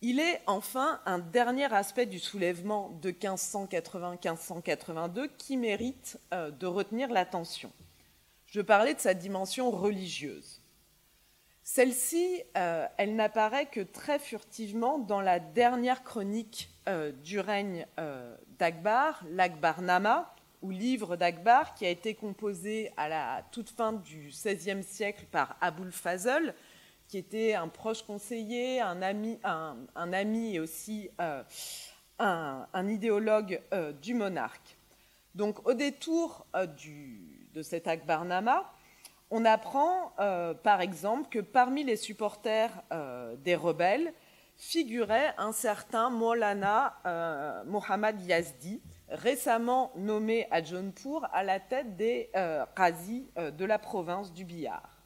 [0.01, 7.09] Il est enfin un dernier aspect du soulèvement de 1580-1582 qui mérite euh, de retenir
[7.09, 7.71] l'attention.
[8.49, 10.61] Je parlais de sa dimension religieuse.
[11.63, 17.85] Celle-ci, euh, elle n'apparaît que très furtivement dans la dernière chronique euh, du règne
[18.57, 24.83] d'Akbar, l'Akbarnama, ou livre d'Akbar, qui a été composé à la toute fin du XVIe
[24.83, 26.53] siècle par Aboul Fazl,
[27.07, 31.43] qui était un proche conseiller, un ami, un, ami et aussi euh,
[32.19, 34.77] un, idéologue euh, du monarque.
[35.33, 36.67] Donc au détour euh,
[37.53, 38.71] de cet Akbarnama,
[39.31, 40.13] on apprend
[40.63, 42.71] par exemple que parmi les supporters
[43.37, 44.13] des rebelles
[44.57, 52.65] figurait un certain Maulana Mohammad Yazdi, récemment nommé à Jaunpur à la tête des euh,
[53.37, 54.99] euh, de la province du Bihar.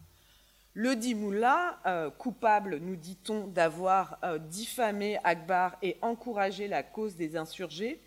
[0.73, 7.37] Le Dimoula, euh, coupable, nous dit-on, d'avoir euh, diffamé Akbar et encouragé la cause des
[7.37, 8.01] insurgés,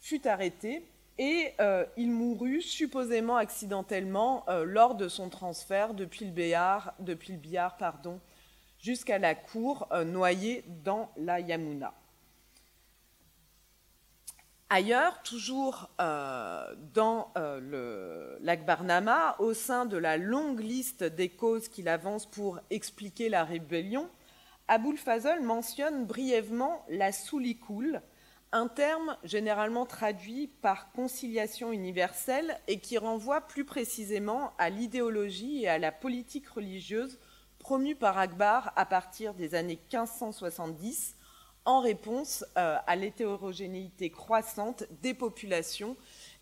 [0.00, 0.86] fut arrêté
[1.18, 1.54] et
[1.96, 8.20] il mourut supposément accidentellement lors de son transfert depuis le Bihar, depuis le Bihar pardon,
[8.78, 11.94] jusqu'à la cour noyée dans la Yamuna.
[14.70, 18.60] Ailleurs, toujours dans le lac
[19.38, 24.08] au sein de la longue liste des causes qu'il avance pour expliquer la rébellion,
[24.66, 28.00] Aboul Fazl mentionne brièvement la soulikoul,
[28.54, 35.68] un terme généralement traduit par conciliation universelle et qui renvoie plus précisément à l'idéologie et
[35.68, 37.18] à la politique religieuse
[37.58, 41.16] promue par Akbar à partir des années 1570
[41.64, 45.96] en réponse euh, à l'hétérogénéité croissante des populations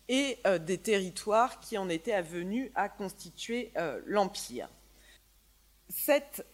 [0.07, 4.69] et euh, des territoires qui en étaient avenus à constituer euh, l'Empire.
[5.89, 6.45] Cette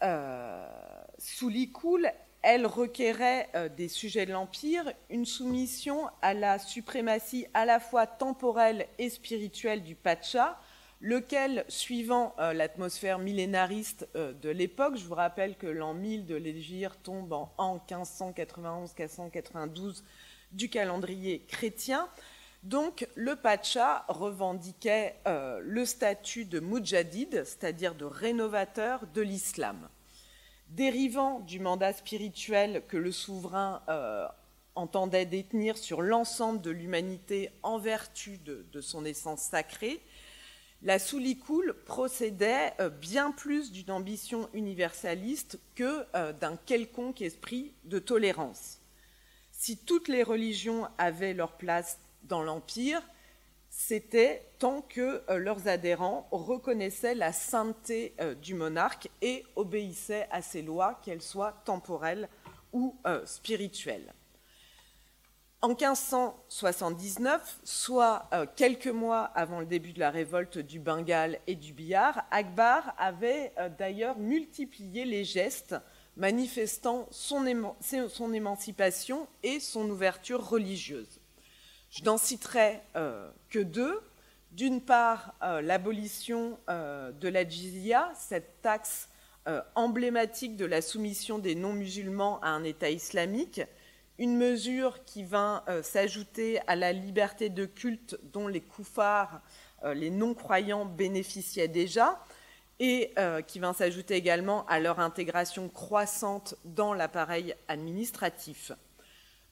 [1.18, 7.80] soulikoul elle requérait euh, des sujets de l'Empire une soumission à la suprématie à la
[7.80, 10.60] fois temporelle et spirituelle du Pacha,
[11.02, 16.36] lequel, suivant euh, l'atmosphère millénariste euh, de l'époque, je vous rappelle que l'an 1000 de
[16.36, 20.04] l'Égir tombe en 1591-1592
[20.52, 22.08] du calendrier chrétien,
[22.64, 29.88] donc le Pacha revendiquait le statut de Mujadid, c'est-à-dire de rénovateur de l'islam
[30.70, 34.28] dérivant du mandat spirituel que le souverain euh,
[34.76, 40.02] entendait détenir sur l'ensemble de l'humanité en vertu de, son essence sacrée,
[40.82, 48.00] la Soulikoul procédait euh, bien plus d'une ambition universaliste que euh, d'un quelconque esprit de
[48.00, 48.80] tolérance.
[49.52, 53.02] Si toutes les religions avaient leur place dans l'Empire,
[53.82, 60.42] c'était tant que euh, leurs adhérents reconnaissaient la sainteté euh, du monarque et obéissaient à
[60.42, 62.28] ses lois, qu'elles soient temporelles
[62.74, 64.14] ou euh, spirituelles.
[65.62, 71.74] En 1579, soit quelques mois avant le début de la révolte du Bengale et du
[71.74, 75.76] Bihar, Akbar avait d'ailleurs multiplié les gestes
[76.16, 77.46] manifestant son
[78.34, 81.19] émancipation et son ouverture religieuse.
[81.90, 84.00] Je n'en citerai euh, que deux.
[84.52, 89.10] D'une part, euh, l'abolition euh, de la jizya, cette taxe
[89.74, 93.62] emblématique de la soumission des non-musulmans à un État islamique,
[94.20, 99.42] une mesure qui vint s'ajouter à la liberté de culte dont les koufars,
[99.84, 102.24] les non-croyants, bénéficiaient déjà,
[102.80, 103.12] et
[103.48, 108.72] qui vint s'ajouter également à leur intégration croissante dans l'appareil administratif.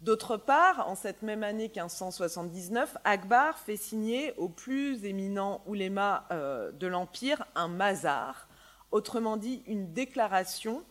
[0.02, 6.72] D'autre part, en cette même année 1579, Akbar fait signer au plus éminent ouléma euh,
[6.72, 8.48] de l'Empire un mazar,
[8.92, 10.84] autrement dit une déclaration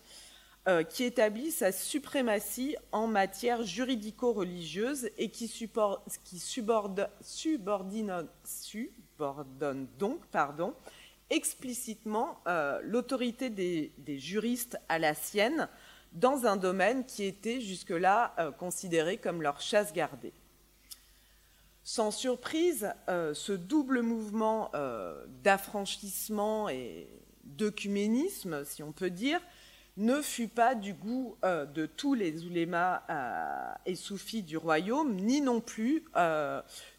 [0.67, 7.07] euh, qui établit sa suprématie en matière juridico-religieuse et qui, subordonne,
[9.99, 10.21] donc
[11.31, 15.69] explicitement euh, l'autorité des, juristes à la sienne
[16.17, 20.33] dans un domaine qui était jusque-là euh, considéré comme leur chasse gardée.
[21.85, 27.07] Sans surprise, euh, ce double mouvement euh, d'affranchissement et
[27.45, 29.41] d'œcuménisme, si on peut dire,
[29.99, 33.01] ne fut pas du goût de tous les oulémas
[33.87, 36.05] et soufis du royaume, ni non plus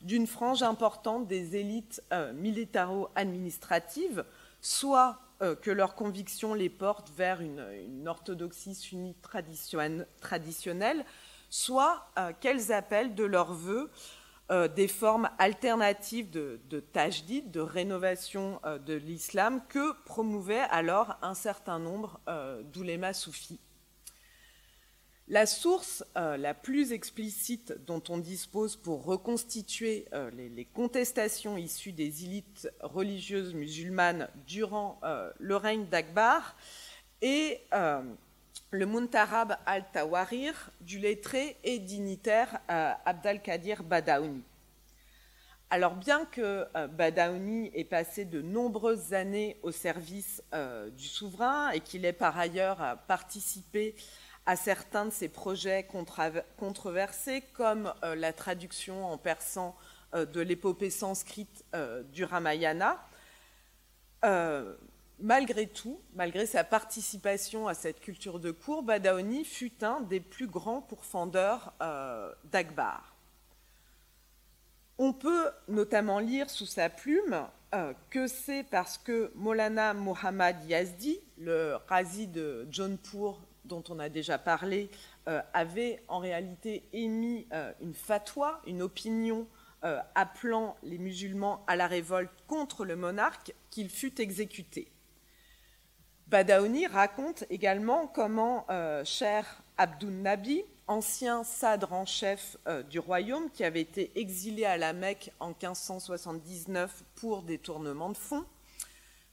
[0.01, 2.01] d'une frange importante des élites
[2.34, 4.25] militaro-administratives,
[4.62, 9.17] soit euh, que leurs convictions les portent vers une, orthodoxie sunnite
[10.21, 11.06] traditionnelle,
[11.50, 13.91] soit euh, qu'elles appellent de leur vœu
[14.50, 21.34] euh, des formes alternatives de, de tajdid, de rénovation de l'islam, que promouvaient alors un
[21.34, 22.19] certain nombre
[22.73, 23.60] d'oulémas soufis.
[25.29, 31.91] La source euh, la plus explicite dont on dispose pour reconstituer euh, les, contestations issues
[31.91, 36.55] des élites religieuses musulmanes durant euh, le règne d'Akbar
[37.21, 37.61] est
[38.71, 44.43] le Muntarab al-Tawarir du lettré et dignitaire Abdal-Kadir Badaouni.
[45.69, 50.43] Alors bien que Badaouni ait passé de nombreuses années au service
[50.95, 53.95] du souverain et qu'il ait par ailleurs participé
[54.47, 55.86] à certains de ces projets
[56.57, 59.75] controversés, comme euh, la traduction en persan
[60.15, 62.97] euh, de l'épopée sanscrite euh, du Ramayana.
[65.19, 70.47] malgré tout, malgré sa participation à cette culture de cour, Badaoni fut un des plus
[70.47, 71.74] grands pourfendeurs
[72.45, 73.15] d'Akbar.
[74.97, 77.47] On peut notamment lire sous sa plume
[78.11, 84.38] que c'est parce que Molana Mohammad Yazdi, le razi de Jaunpur dont on a déjà
[84.38, 84.89] parlé,
[85.28, 89.47] euh, avait en réalité émis euh, une fatwa, une opinion
[89.84, 94.91] euh, appelant les musulmans à la révolte contre le monarque, qu'il fut exécuté.
[96.28, 98.65] Badaouni raconte également comment
[99.05, 102.57] Cher Abdul Nabi, ancien sadre en chef
[102.89, 108.43] du royaume, qui avait été exilé à la Mecque en 1579 pour détournement de fonds,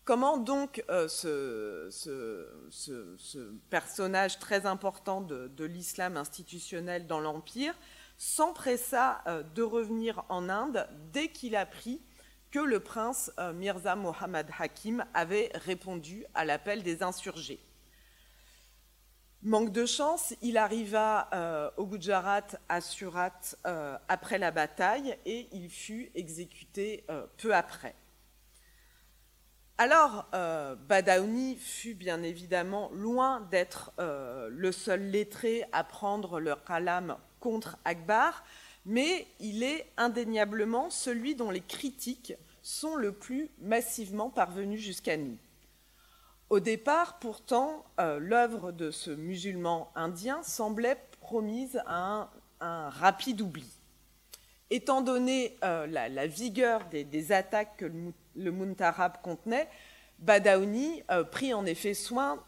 [0.05, 1.91] comment donc euh, ce,
[3.71, 7.75] personnage très important de, l'islam institutionnel dans l'Empire
[8.17, 9.25] s'empressa
[9.55, 12.01] de revenir en Inde dès qu'il apprit
[12.55, 17.59] que le prince euh, Mirza Mohammad Hakim avait répondu à l'appel des insurgés.
[19.43, 23.33] Manque de chance, il arriva euh, au Gujarat, à Surat,
[23.67, 27.05] euh, après la bataille et il fut exécuté
[27.39, 27.97] peu après.
[29.77, 30.27] Alors,
[30.89, 38.45] Badaouni fut bien évidemment loin d'être le seul lettré à prendre le kalam contre Akbar,
[38.87, 45.37] mais il est indéniablement celui dont les critiques sont le plus massivement parvenus jusqu'à nous.
[46.51, 53.71] Au départ, pourtant, euh, l'œuvre de ce musulman indien semblait promise à un, rapide oubli.
[54.71, 59.69] Étant donné euh, la, vigueur des, attaques que le, Muntarab contenait,
[60.19, 62.45] Badaouni euh, prit en effet soin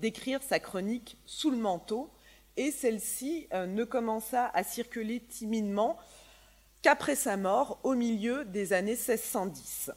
[0.00, 2.10] d'écrire sa chronique sous le manteau,
[2.56, 5.96] et celle-ci ne commença à circuler timidement
[6.82, 9.92] qu'après sa mort, au milieu des années 1610.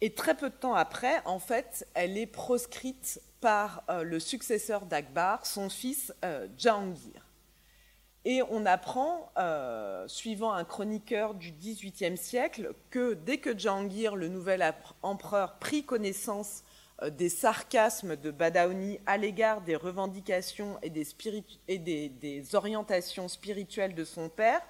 [0.00, 4.86] Et très peu de temps après, en fait, elle est proscrite par euh, le successeur
[4.86, 7.24] d'Akbar, son fils euh, Jahangir.
[8.24, 14.28] Et on apprend, euh, suivant un chroniqueur du XVIIIe siècle, que dès que Jahangir, le
[14.28, 14.64] nouvel
[15.02, 16.62] empereur, prit connaissance
[17.10, 20.90] des sarcasmes de Badaouni à l'égard des revendications et
[21.78, 24.60] des orientations spirituelles de son père,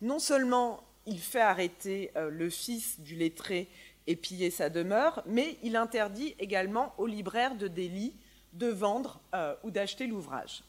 [0.00, 3.68] non seulement il fait arrêter euh, le fils du lettré
[4.06, 8.14] et piller sa demeure, mais il interdit également aux libraires de Delhi
[8.52, 10.62] de vendre euh, ou d'acheter l'ouvrage.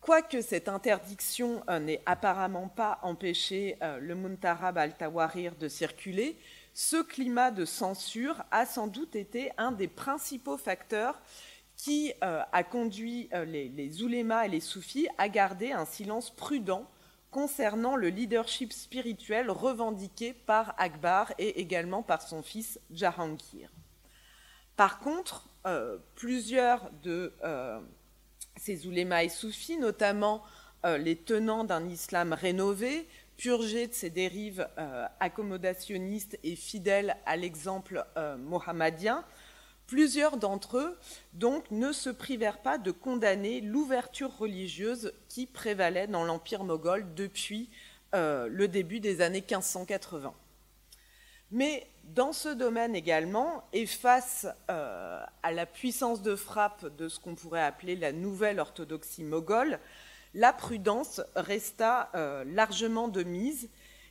[0.00, 6.38] Quoique cette interdiction euh, n'ait apparemment pas empêché le Muntarab al-Tawarir de circuler,
[6.74, 11.20] ce climat de censure a sans doute été un des principaux facteurs
[11.76, 16.86] qui a conduit les, les et les soufis à garder un silence prudent
[17.36, 23.70] concernant le leadership spirituel revendiqué par Akbar et également par son fils Jahangir.
[24.74, 27.78] Par contre, euh, plusieurs de euh,
[28.56, 30.42] ces oulémas et soufis, notamment
[30.84, 34.66] euh, les tenants d'un islam rénové, purgé de ses dérives
[35.20, 38.02] accommodationnistes et fidèles à l'exemple
[38.38, 39.26] mohammedien,
[39.86, 40.98] Plusieurs d'entre eux,
[41.32, 47.70] donc, ne se privèrent pas de condamner l'ouverture religieuse qui prévalait dans l'Empire moghol depuis
[48.14, 50.34] euh, le début des années 1580.
[51.52, 57.18] Mais dans ce domaine également, et face euh, à la puissance de frappe de ce
[57.18, 59.78] qu'on pourrait appeler la nouvelle orthodoxie moghole,
[60.34, 63.68] la prudence resta euh, largement de mise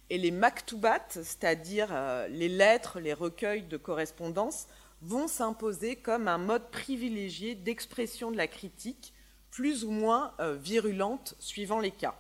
[0.10, 1.90] et les maktubat, c'est-à-dire
[2.30, 4.68] les lettres, les recueils de correspondance,
[5.02, 9.14] vont s'imposer comme un mode privilégié d'expression de la critique,
[9.52, 12.16] plus ou moins euh, virulente suivant les cas.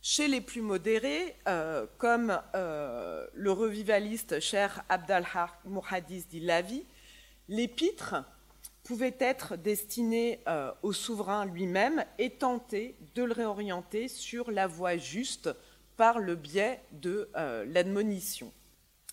[0.00, 6.84] Chez les plus modérés, euh, comme euh, le revivaliste cher Abdalhar Muhadis Dilavi,
[7.48, 8.16] l'épître
[8.84, 10.40] pouvait être destiné
[10.82, 15.50] au souverain lui-même et tenter de le réorienter sur la voie juste
[15.98, 17.28] par le biais de
[17.66, 18.50] l'admonition.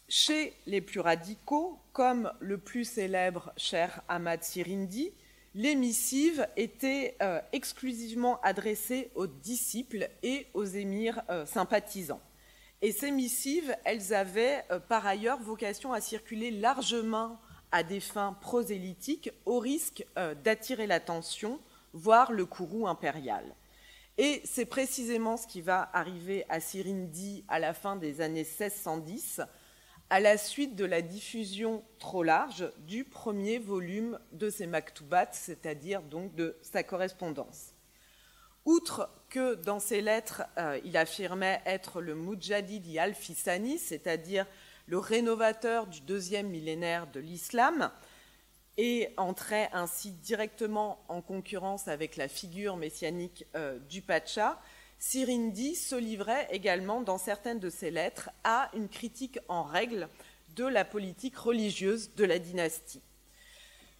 [0.07, 5.11] Chez les plus radicaux, comme le plus célèbre cher Ahmad Sirindi,
[5.55, 12.21] les missives étaient euh, exclusivement adressées aux disciples et aux émirs euh, sympathisants.
[12.81, 17.39] Et ces missives, elles avaient euh, par ailleurs vocation à circuler largement
[17.71, 20.05] à des fins prosélytiques, au risque
[20.45, 21.59] d'attirer l'attention,
[21.93, 23.43] voire le courroux impérial.
[24.17, 29.41] Et c'est précisément ce qui va arriver à Sirindi à la fin des années 1610,
[30.09, 36.01] à la suite de la diffusion trop large du premier volume de ses maktubat, c'est-à-dire
[36.01, 37.73] donc de sa correspondance.
[38.65, 44.45] Outre que dans ses lettres, euh, il affirmait être le Mujadidi al-Fisani, c'est-à-dire
[44.87, 47.91] le rénovateur du deuxième millénaire de l'islam,
[48.77, 54.59] et entrait ainsi directement en concurrence avec la figure messianique euh, du Pacha,
[54.99, 60.09] Sirindi se livrait également dans certaines de ses lettres à une critique en règle
[60.55, 63.01] de la politique religieuse de la dynastie.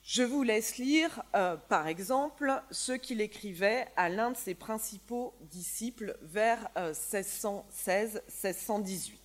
[0.04, 5.34] Je vous laisse lire, euh, par exemple, ce qu'il écrivait à l'un de ses principaux
[5.42, 8.92] disciples vers 1616-1618.
[8.92, 9.16] Euh,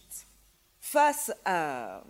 [0.80, 2.02] Face à,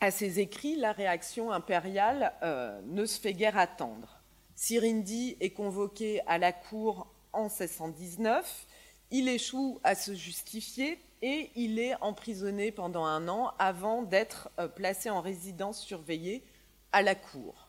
[0.00, 4.20] À ses écrits, la réaction impériale euh, ne se fait guère attendre.
[4.56, 7.06] Sirindi est convoqué à la cour
[7.36, 8.66] en 1619,
[9.10, 14.68] il échoue à se justifier et il est emprisonné pendant un an avant d'être euh,
[14.68, 16.44] placé en résidence surveillée
[16.92, 17.68] à la cour.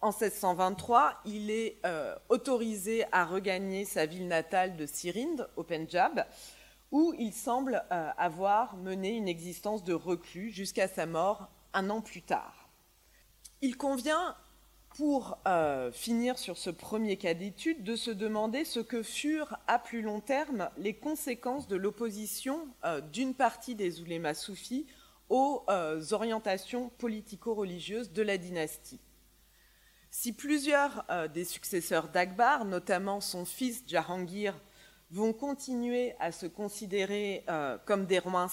[0.00, 6.24] En 1623, il est euh, autorisé à regagner sa ville natale de Sirinde, au Pendjab,
[6.92, 12.00] où il semble euh, avoir mené une existence de reclus jusqu'à sa mort un an
[12.00, 12.68] plus tard.
[13.60, 14.36] Il convient,
[14.98, 19.78] pour euh, finir sur ce premier cas d'étude, de se demander ce que furent à
[19.78, 24.86] plus long terme les conséquences de l'opposition euh, d'une partie des oulémas soufis
[25.28, 25.64] aux
[26.10, 28.98] orientations politico-religieuses de la dynastie.
[30.10, 34.54] Si plusieurs des successeurs d'Akbar, notamment son fils Jahangir,
[35.10, 38.48] vont continuer à se considérer euh, comme, des rois,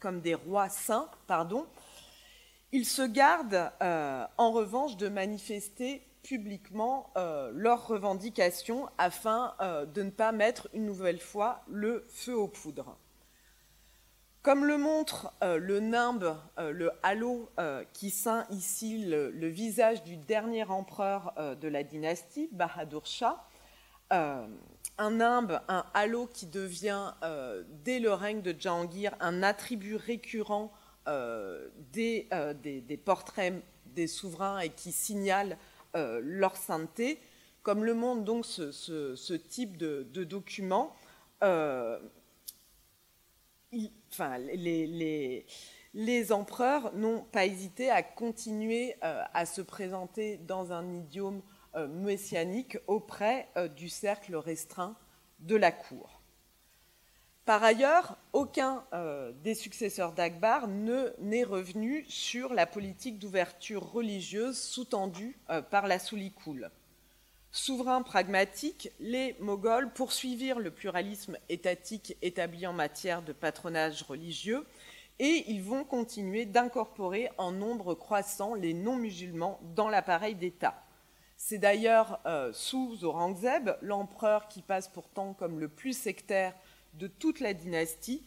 [0.00, 1.66] comme, des rois, saints, pardon,
[2.74, 9.54] ils se gardent euh, en revanche de manifester publiquement euh, leurs revendications afin
[9.94, 12.96] de ne pas mettre une nouvelle fois le feu aux poudres.
[14.42, 17.48] Comme le montre le nimbe, le halo
[17.94, 23.46] qui ceint ici le, le, visage du dernier empereur de la dynastie, Bahadur Shah,
[24.98, 30.72] un nimbe, un halo qui devient, euh, dès le règne de Jahangir, un attribut récurrent
[31.08, 31.68] euh,
[32.32, 35.58] euh, des, portraits des souverains et qui signale
[35.94, 37.20] leur sainteté.
[37.62, 40.92] Comme le montre donc ce, type de, document,
[45.94, 51.42] les, empereurs n'ont pas hésité à continuer à se présenter dans un idiome
[51.76, 54.96] euh, messianique auprès euh, du cercle restreint
[55.40, 56.20] de la cour.
[57.44, 65.36] Par ailleurs, aucun euh, des successeurs d'Akbar n'est revenu sur la politique d'ouverture religieuse sous-tendue
[65.70, 66.70] par la Soulikoul.
[67.56, 74.66] Souverains pragmatiques, les Moghols poursuivirent le pluralisme étatique établi en matière de patronage religieux
[75.20, 80.82] et ils vont continuer d'incorporer en nombre croissant les non-musulmans dans l'appareil d'État.
[81.36, 86.54] C'est d'ailleurs euh, sous Aurangzeb, l'empereur qui passe pourtant comme le plus sectaire
[86.98, 88.24] de toute la dynastie,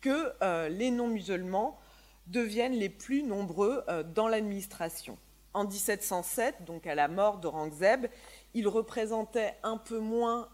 [0.00, 1.78] que euh, les non-musulmans
[2.26, 5.18] deviennent les plus nombreux euh, dans l'administration.
[5.54, 8.06] En 1707, donc à la mort d'Aurangzeb,
[8.54, 10.48] il représentait un peu moins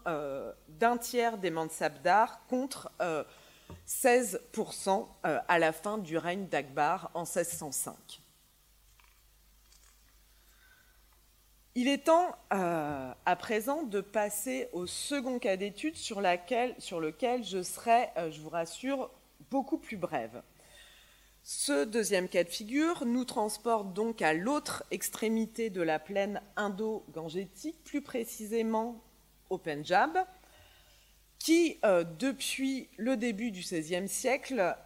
[0.67, 2.91] d'un tiers des mansabdars contre
[3.87, 8.21] 16% à la fin du règne d'Akbar en 1605.
[11.77, 16.73] Il est temps euh, à présent de passer au second cas d'étude sur, lequel
[17.43, 19.11] je serai, euh, je vous rassure,
[19.51, 20.41] beaucoup plus brève.
[21.43, 27.83] Ce deuxième cas de figure nous transporte donc à l'autre extrémité de la plaine indo-gangétique,
[27.83, 29.03] plus précisément
[29.49, 30.17] au Pendjab,
[31.39, 34.77] qui, euh, depuis le début du XVIe siècle,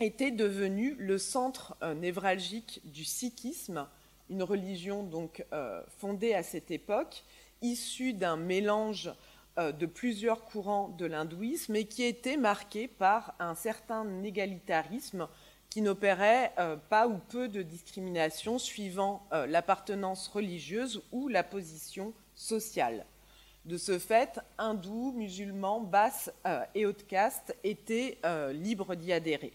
[0.00, 3.86] était devenu le centre névralgique du sikhisme
[4.30, 7.24] une religion donc euh, fondée à cette époque,
[7.62, 9.12] issue d'un mélange
[9.58, 15.28] euh, de plusieurs courants de l'hindouisme et qui était marquée par un certain égalitarisme
[15.70, 23.06] qui n'opérait euh, pas ou peu de discrimination suivant l'appartenance religieuse ou la position sociale.
[23.64, 26.30] De ce fait, hindous, musulmans, basses
[26.76, 28.18] et haute caste étaient
[28.52, 29.52] libres d'y adhérer.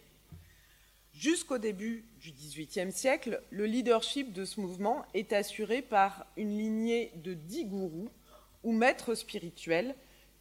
[1.21, 7.11] Jusqu'au début du XVIIIe siècle, le leadership de ce mouvement est assuré par une lignée
[7.17, 8.09] de dix gourous
[8.63, 9.93] ou maîtres spirituels,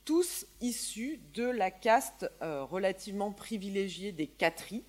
[0.06, 4.82] tous issus de la caste euh, relativement privilégiée des Khatris,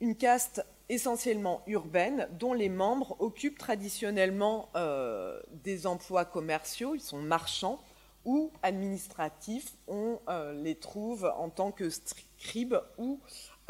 [0.00, 7.22] une caste essentiellement urbaine dont les membres occupent traditionnellement euh, des emplois commerciaux, ils sont
[7.22, 7.78] marchands
[8.24, 13.20] ou administratifs, on euh, les trouve en tant que scribes ou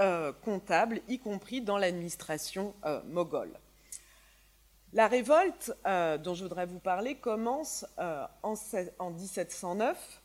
[0.01, 3.53] euh, comptables, y compris dans l'administration euh, moghole.
[4.93, 7.85] La révolte euh, dont je voudrais vous parler commence
[8.45, 10.23] en, 1709,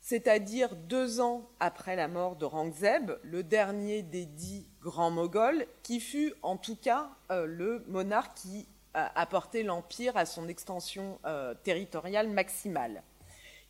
[0.00, 6.32] c'est-à-dire deux ans après la mort d'Aurangzeb, le dernier des dix grands moghols, qui fut
[6.42, 11.18] en tout cas le monarque qui a porté l'empire à son extension
[11.64, 13.02] territoriale maximale.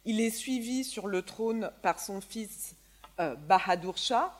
[0.04, 2.74] Il est suivi sur le trône par son fils
[3.18, 4.38] Bahadur Shah,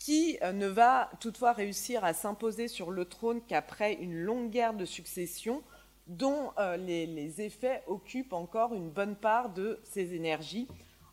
[0.00, 4.74] qui euh, ne va toutefois réussir à s'imposer sur le trône qu'après une longue guerre
[4.74, 5.62] de succession
[6.08, 10.66] dont euh, les, effets occupent encore une bonne part de ses énergies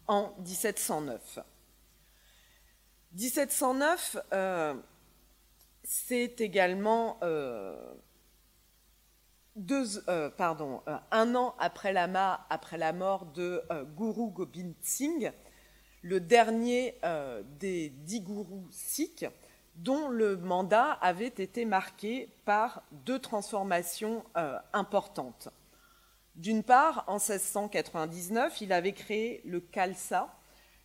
[0.07, 1.39] en 1709.
[3.13, 4.73] 1709, euh,
[5.83, 7.19] c'est également
[11.11, 13.63] un an après la mort de
[13.97, 15.31] Guru Gobind Singh,
[16.01, 16.95] le dernier
[17.59, 19.25] des dix gourous sikhs,
[19.75, 24.23] dont le mandat avait été marqué par deux transformations
[24.73, 25.49] importantes.
[26.37, 30.37] D'une part, en 1699, il avait créé le Khalsa,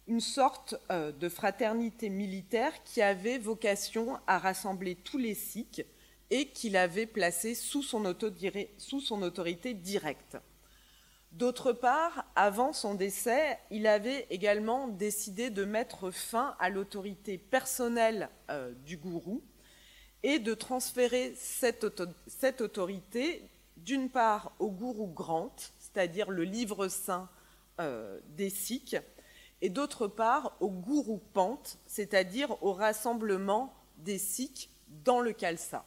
[0.07, 5.85] une sorte euh, de fraternité militaire qui avait vocation à rassembler tous les Sikhs
[6.31, 10.39] et qu'il avait placé sous son autorité directe.
[11.33, 18.28] D'autre part, avant son décès, il avait également décidé de mettre fin à l'autorité personnelle
[18.51, 19.43] euh, du gourou
[20.22, 21.85] et de transférer cette,
[22.61, 27.30] autorité d'une part au gourou Grant, c'est-à-dire le livre saint
[27.80, 28.97] euh, des Sikhs,
[29.62, 34.68] et d'autre part au gourou Pant, c'est-à-dire au rassemblement des Sikhs
[35.05, 35.87] dans le Khalsa.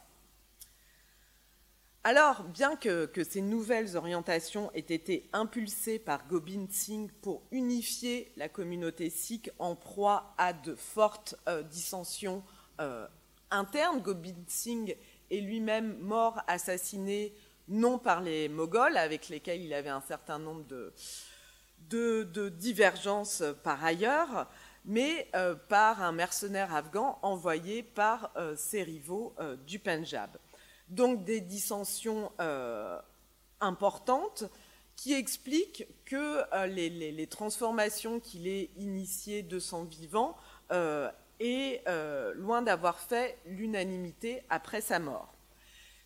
[2.08, 8.48] Alors, bien que, ces nouvelles orientations aient été impulsées par Gobind Singh pour unifier la
[8.48, 12.44] communauté sikh en proie à de fortes euh, dissensions
[12.80, 13.08] euh,
[13.50, 14.96] internes, Gobind Singh
[15.32, 17.34] est lui-même mort assassiné
[17.66, 20.64] non par les Moghols, avec lesquels il avait un certain nombre
[21.90, 24.48] de, divergences par ailleurs,
[24.84, 29.34] mais euh, par un mercenaire afghan envoyé par ses rivaux
[29.66, 30.38] du Punjab.
[30.88, 32.30] Donc des dissensions
[33.60, 34.44] importantes
[34.94, 40.36] qui expliquent que les, les, transformations qu'il ait initiées de son vivant
[40.70, 41.82] est
[42.36, 45.36] loin d'avoir fait l'unanimité après sa mort.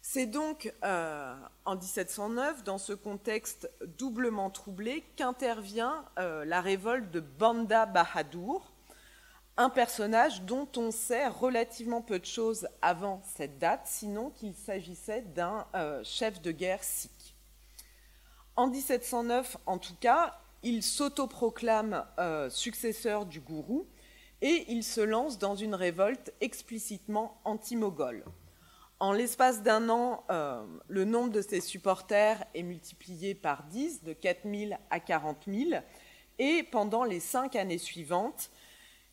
[0.03, 1.35] C'est donc euh,
[1.67, 8.70] en 1709, dans ce contexte doublement troublé, qu'intervient euh, la révolte de Banda Bahadur,
[9.61, 15.21] un personnage dont on sait relativement peu de choses avant cette date, sinon qu'il s'agissait
[15.21, 17.37] d'un euh, chef de guerre sikh.
[18.57, 22.07] En 1709, en tout cas, il s'autoproclame
[22.49, 23.87] successeur du gourou
[24.41, 28.25] et il se lance dans une révolte explicitement anti-moghole.
[28.99, 34.15] En l'espace d'un an, euh, le nombre de ses supporters est multiplié par 10, de
[34.15, 35.83] 4 000 à 40 000.
[36.39, 38.51] Et pendant les cinq années suivantes,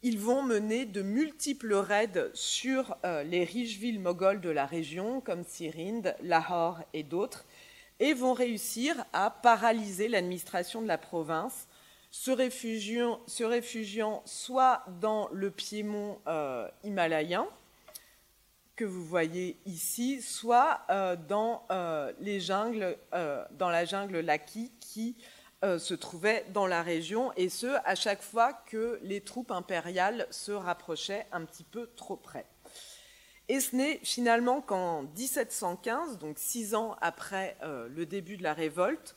[0.04, 5.22] ils vont mener de multiples raids sur euh, les riches villes mogholes de la région,
[5.22, 7.46] comme Sirinde, Lahore et d'autres,
[8.00, 11.68] et vont réussir à paralyser l'administration de la province,
[12.12, 12.32] se
[13.44, 17.48] réfugiant, soit dans le Piémont euh, himalayen,
[18.76, 21.64] que vous voyez ici, soit euh, dans,
[22.20, 25.16] les jungles, dans la jungle Laki qui
[25.64, 30.52] se trouvait dans la région, et ce, à chaque fois que les troupes impériales se
[30.52, 32.46] rapprochaient un petit peu trop près.
[33.50, 39.16] Et ce n'est finalement qu'en 1715, donc six ans après le début de la révolte,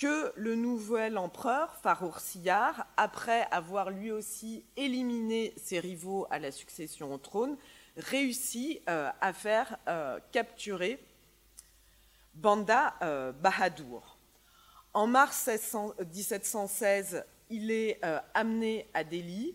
[0.00, 6.50] que le nouvel empereur, Farour Siyar, après avoir lui aussi éliminé ses rivaux à la
[6.50, 7.58] succession au trône,
[7.98, 11.04] réussit euh, à faire euh, capturer
[12.32, 14.19] Banda euh, Bahadur.
[14.92, 18.00] En mars 1716, il est
[18.34, 19.54] amené à Delhi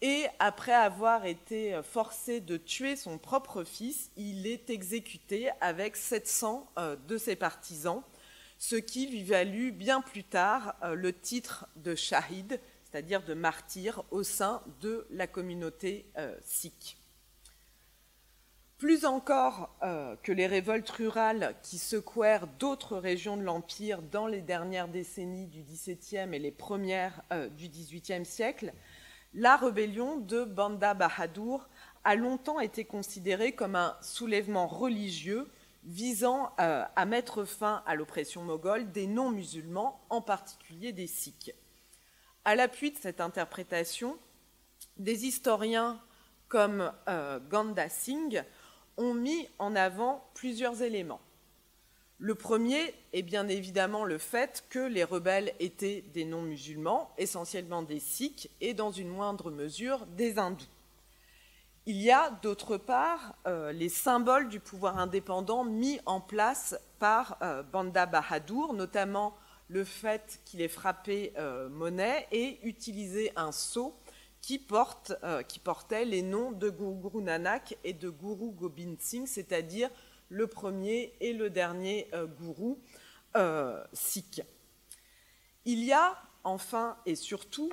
[0.00, 6.72] et après avoir été forcé de tuer son propre fils, il est exécuté avec 700
[7.08, 8.04] de ses partisans,
[8.58, 14.22] ce qui lui valut bien plus tard le titre de shahid, c'est-à-dire de martyr au
[14.22, 16.06] sein de la communauté
[16.44, 16.96] sikh.
[18.80, 24.40] Plus encore euh, que les révoltes rurales qui secouèrent d'autres régions de l'Empire dans les
[24.40, 28.72] dernières décennies du XVIIe et les premières euh, du XVIIIe siècle,
[29.34, 31.68] la rébellion de Banda Bahadur
[32.04, 35.46] a longtemps été considérée comme un soulèvement religieux
[35.84, 41.54] visant euh, à mettre fin à l'oppression moghole des non-musulmans, en particulier des Sikhs.
[42.46, 44.16] À l'appui de cette interprétation,
[44.96, 46.00] des historiens
[46.48, 46.90] comme
[47.48, 48.42] Ganda Singh
[49.00, 51.20] ont mis en avant plusieurs éléments.
[52.18, 57.98] Le premier est bien évidemment le fait que les rebelles étaient des non-musulmans, essentiellement des
[57.98, 60.66] sikhs et dans une moindre mesure des hindous.
[61.86, 67.38] Il y a d'autre part euh, les symboles du pouvoir indépendant mis en place par
[67.40, 69.34] euh, Banda Bahadur, notamment
[69.68, 73.94] le fait qu'il ait frappé euh, monnaie et utilisé un sceau
[74.42, 74.66] qui,
[75.22, 79.90] euh, qui portait les noms de Guru Nanak et de Guru Gobind Singh, c'est-à-dire
[80.28, 82.78] le premier et le dernier euh, gourou
[83.36, 84.42] euh, sikh.
[85.64, 87.70] Il y a enfin et surtout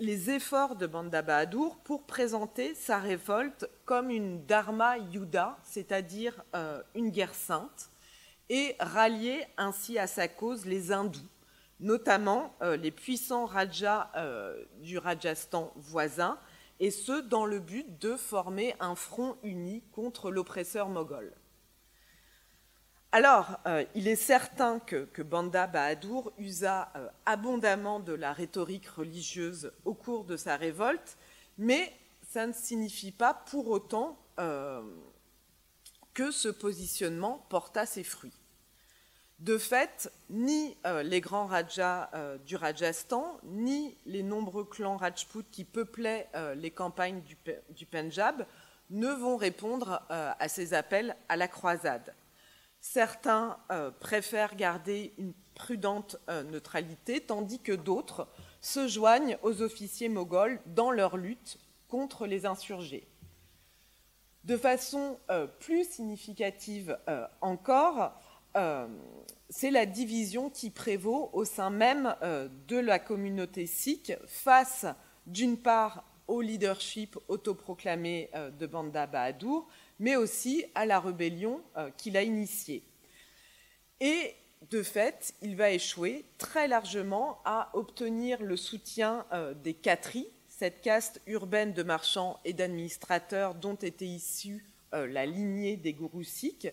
[0.00, 6.82] les efforts de Banda Bahadur pour présenter sa révolte comme une Dharma Yuddha, c'est-à-dire euh,
[6.94, 7.90] une guerre sainte,
[8.48, 11.20] et rallier ainsi à sa cause les hindous,
[11.80, 16.38] notamment euh, les puissants rajas euh, du Rajasthan voisin,
[16.78, 21.32] et ce dans le but de former un front uni contre l'oppresseur moghol.
[23.12, 26.92] Alors, euh, il est certain que, Banda Bahadur usa
[27.26, 31.18] abondamment de la rhétorique religieuse au cours de sa révolte,
[31.58, 34.16] mais ça ne signifie pas pour autant
[36.14, 38.39] que ce positionnement porta ses fruits.
[39.40, 42.10] De fait, ni les grands rajas
[42.44, 47.38] du Rajasthan, ni les nombreux clans Rajput qui peuplaient les campagnes du,
[47.70, 48.46] du, Punjab
[48.90, 52.14] ne vont répondre à ces appels à la croisade.
[52.80, 58.26] Certains euh, préfèrent garder une prudente euh, neutralité, tandis que d'autres
[58.62, 63.06] se joignent aux officiers moghols dans leur lutte contre les insurgés.
[64.44, 66.98] De façon euh, plus significative
[67.42, 68.18] encore,
[69.48, 72.14] c'est la division qui prévaut au sein même
[72.68, 74.86] de la communauté sikh face,
[75.26, 79.66] d'une part, au leadership autoproclamé de Banda Bahadur,
[80.00, 82.82] mais aussi à la rébellion euh, qu'il a initiée.
[84.00, 84.34] Et
[84.70, 90.80] de fait, il va échouer très largement à obtenir le soutien euh, des Khatris, cette
[90.80, 96.68] caste urbaine de marchands et d'administrateurs dont était issue euh, la lignée des gourous sikhs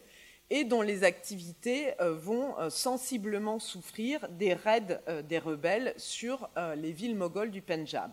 [0.50, 7.52] et dont les activités vont sensiblement souffrir des raids des rebelles sur les villes mogholes
[7.52, 8.12] du Pendjab.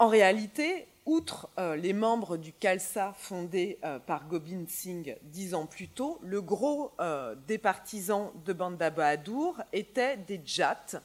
[0.00, 5.66] En réalité, outre euh, les membres du Khalsa fondé euh, par Gobind Singh dix ans
[5.66, 11.02] plus tôt, le gros euh, des partisans de Banda Bahadur étaient des Jats.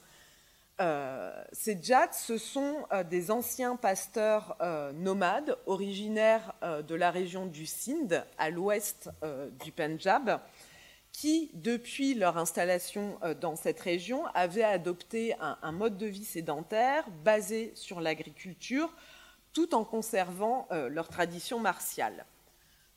[1.52, 4.58] Ces Jats, ce sont des anciens pasteurs
[4.94, 9.10] nomades originaires de la région du Sindh, à l'ouest
[9.64, 10.42] du Punjab,
[11.14, 17.72] qui, depuis leur installation dans cette région, avaient adopté un mode de vie sédentaire basé
[17.74, 18.94] sur l'agriculture,
[19.56, 22.26] tout en conservant euh, leur tradition martiale.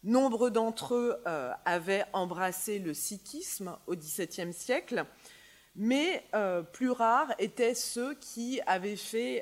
[0.02, 5.06] Nombre d'entre eux euh, avaient embrassé le sikhisme au XVIIe siècle,
[5.78, 8.96] mais euh, plus rares étaient ceux qui avaient,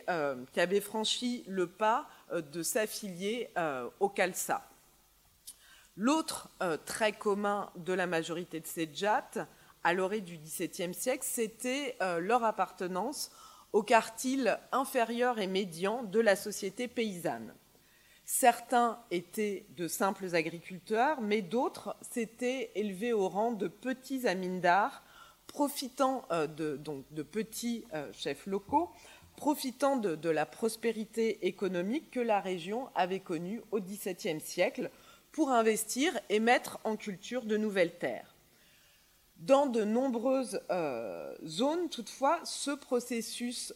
[0.07, 3.51] avaient franchi le pas de s'affilier
[4.01, 4.69] au Khalsa.
[5.97, 6.51] L'autre
[6.85, 9.49] trait commun de la majorité de ces Jats,
[9.83, 13.31] à l'orée du XVIIe siècle, c'était leur appartenance
[13.73, 17.55] au quartile inférieur et médian de la société paysanne.
[18.25, 25.05] Certains étaient de simples agriculteurs, mais d'autres s'étaient élevés au rang de petits amindars,
[25.47, 28.91] profitant euh, de, donc, de petits euh, chefs locaux,
[29.37, 34.91] profitant de, la prospérité économique que la région avait connue au XVIIe siècle
[35.33, 38.35] pour investir et mettre en culture de nouvelles terres.
[39.37, 43.75] Dans de nombreuses euh, zones, toutefois, ce processus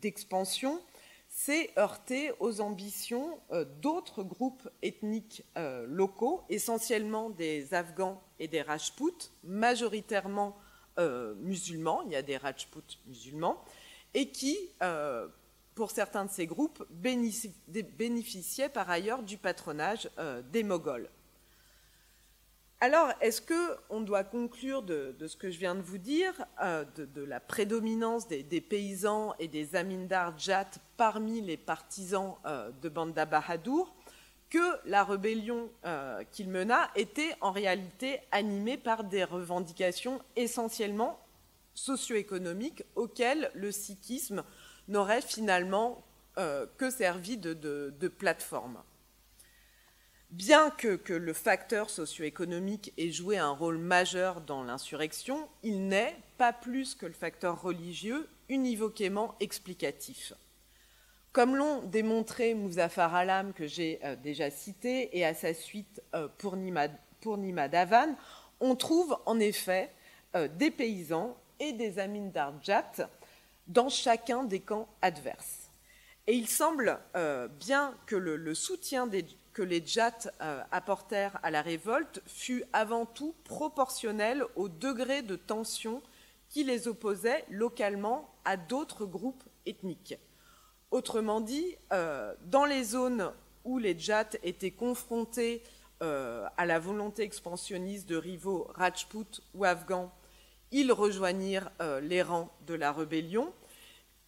[0.00, 0.80] d'expansion
[1.28, 3.38] s'est heurté aux ambitions
[3.80, 5.44] d'autres groupes ethniques
[5.86, 10.56] locaux, essentiellement des Afghans et des Rajputs, majoritairement
[10.98, 13.62] musulmans, il y a des Rajputs musulmans,
[14.14, 14.56] et qui,
[15.74, 20.10] pour certains de ces groupes, bénéficiaient par ailleurs du patronage
[20.52, 21.08] des Moghols.
[22.82, 27.22] Alors, est-ce qu'on doit conclure de, ce que je viens de vous dire, euh, de,
[27.22, 33.94] la prédominance des, paysans et des amindars jat parmi les partisans euh, de Banda Bahadur,
[34.52, 41.18] que la rébellion euh, qu'il mena était en réalité animée par des revendications essentiellement
[41.74, 44.44] socio-économiques auxquelles le sikhisme
[44.88, 46.04] n'aurait finalement
[46.78, 48.82] que servi de plateforme.
[50.32, 56.54] Bien que, le facteur socio-économique ait joué un rôle majeur dans l'insurrection, il n'est, pas
[56.54, 60.32] plus que le facteur religieux, univoquement explicatif.
[61.32, 66.28] Comme l'ont démontré Mouzaffar Alam, que j'ai euh, déjà cité, et à sa suite euh,
[66.38, 68.14] pour Nima Davan,
[68.60, 69.90] on trouve en effet
[70.36, 73.08] euh, des paysans et des amines d'Arjat
[73.66, 75.70] dans chacun des camps adverses.
[76.26, 77.00] Et il semble
[77.58, 79.08] bien que le soutien
[79.52, 85.36] que les Jats euh, apportèrent à la révolte fut avant tout proportionnel au degré de
[85.36, 86.02] tension
[86.48, 90.18] qui les opposait localement à d'autres groupes ethniques.
[90.92, 93.32] Autrement dit, euh, dans les zones
[93.64, 95.62] où les Jats étaient confrontés
[96.02, 100.12] euh, à la volonté expansionniste de rivaux Rajput ou Afghans,
[100.70, 101.70] ils rejoignirent
[102.02, 103.52] les rangs de la rébellion.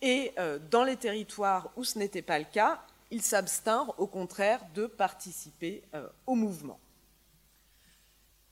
[0.03, 0.35] Et
[0.71, 5.83] dans les territoires où ce n'était pas le cas, ils s'abstinrent au contraire de participer
[6.27, 6.79] au mouvement.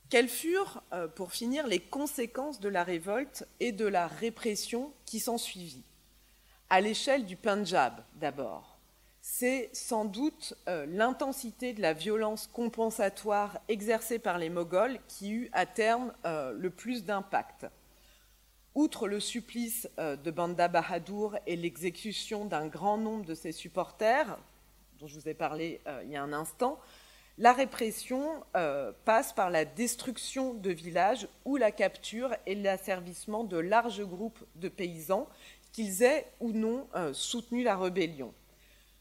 [0.09, 0.83] Quelles furent,
[1.17, 5.85] pour finir, les conséquences de la révolte et de la répression qui s'ensuivit?
[6.75, 8.79] À l'échelle du Punjab, d'abord
[9.21, 15.51] c'est sans doute euh, l'intensité de la violence compensatoire exercée par les Moghols qui eut
[15.53, 17.67] à terme euh, le plus d'impact.
[18.75, 24.39] Outre le supplice euh, de Banda Bahadur et l'exécution d'un grand nombre de ses supporters,
[24.99, 26.81] dont je vous ai parlé il y a un instant,
[27.37, 28.45] la répression
[29.05, 34.69] passe par la destruction de villages ou la capture et l'asservissement de larges groupes de
[34.69, 35.29] paysans,
[35.73, 38.33] qu'ils aient ou non soutenu la rébellion.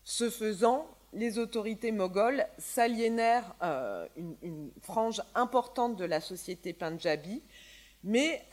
[0.03, 7.41] Ce faisant, les autorités mogholes s'aliénèrent euh, une, frange importante de la société punjabi,
[8.03, 8.45] mais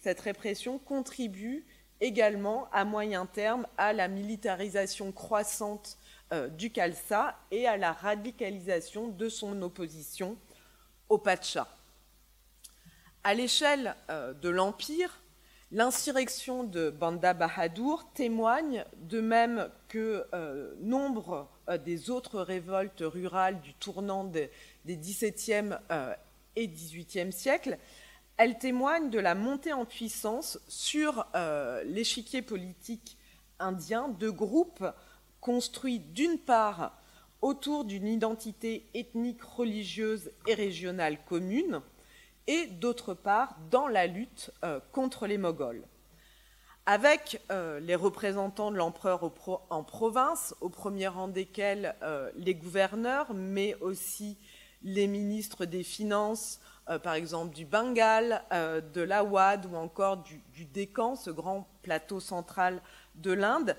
[0.00, 1.64] cette répression contribue
[2.00, 5.98] également à moyen terme à la militarisation croissante
[6.32, 10.36] euh, du Khalsa et à la radicalisation de son opposition
[11.08, 11.66] au Pacha.
[13.24, 15.20] À l'échelle euh, de l'Empire,
[15.70, 23.60] L'insurrection de Banda Bahadur témoigne, de même que euh, nombre euh, des autres révoltes rurales
[23.60, 24.50] du tournant des
[24.86, 26.14] XVIIe euh,
[26.56, 27.76] et XVIIIe siècles,
[28.38, 31.26] elle témoigne de la montée en puissance sur
[31.84, 33.18] l'échiquier politique
[33.58, 34.84] indien de groupes
[35.40, 36.96] construits d'une part
[37.42, 41.82] autour d'une identité ethnique, religieuse et régionale commune,
[42.48, 45.84] et d'autre part dans la lutte euh, contre les Moghols.
[46.86, 49.30] Avec euh, les représentants de l'empereur
[49.68, 54.38] en province, au premier rang desquels euh, les gouverneurs, mais aussi
[54.82, 56.60] les ministres des Finances,
[57.02, 60.66] par exemple du Bengale, de l'Awad ou encore du, du
[61.16, 62.80] ce grand plateau central
[63.16, 63.76] de l'Inde,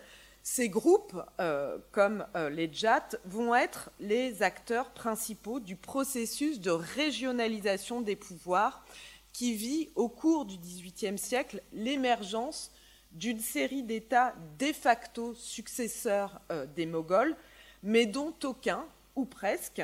[0.51, 6.71] ces groupes, euh, comme euh, les JAT, vont être les acteurs principaux du processus de
[6.71, 8.83] régionalisation des pouvoirs
[9.31, 12.71] qui vit au cours du XVIIIe siècle l'émergence
[13.11, 17.35] d'une série d'États de facto successeurs euh, des Moghols,
[17.83, 19.83] mais dont aucun, ou presque,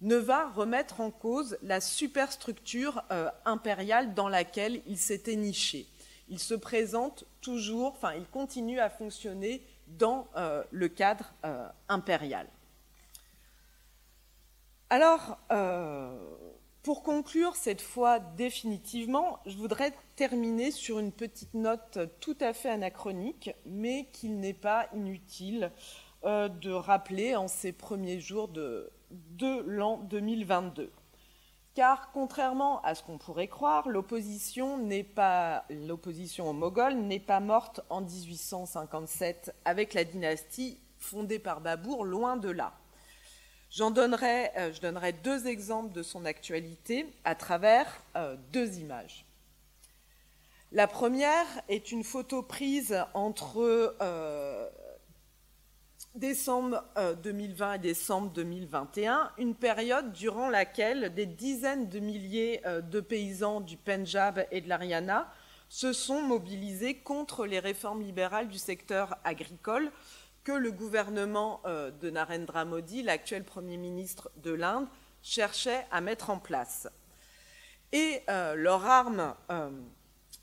[0.00, 3.04] ne va remettre en cause la superstructure
[3.44, 5.86] impériale dans laquelle il s'était niché.
[6.28, 12.46] Il se présente toujours, enfin, il continue à fonctionner dans euh, le cadre euh, impérial.
[14.90, 16.16] Alors, euh,
[16.82, 22.70] pour conclure cette fois définitivement, je voudrais terminer sur une petite note tout à fait
[22.70, 25.70] anachronique, mais qu'il n'est pas inutile
[26.24, 28.92] de rappeler en ces premiers jours de
[29.66, 30.92] l'an 2022
[31.74, 37.40] car contrairement à ce qu'on pourrait croire, l'opposition n'est pas l'opposition aux Moghols n'est pas
[37.40, 42.74] morte en 1857 avec la dynastie fondée par Babour, loin de là.
[43.70, 49.24] J'en donnerai, euh, je donnerai deux exemples de son actualité à travers euh, deux images.
[50.72, 54.68] La première est une photo prise entre euh,
[56.14, 56.84] décembre
[57.22, 63.00] 2020 euh, et décembre 2021, une période durant laquelle des dizaines de milliers euh, de
[63.00, 65.32] paysans du Punjab et de l'Ariana
[65.68, 69.90] se sont mobilisés contre les réformes libérales du secteur agricole
[70.44, 74.86] que le gouvernement euh, de Narendra Modi, l'actuel Premier ministre de l'Inde,
[75.22, 76.88] cherchait à mettre en place.
[77.92, 79.34] Et leur arme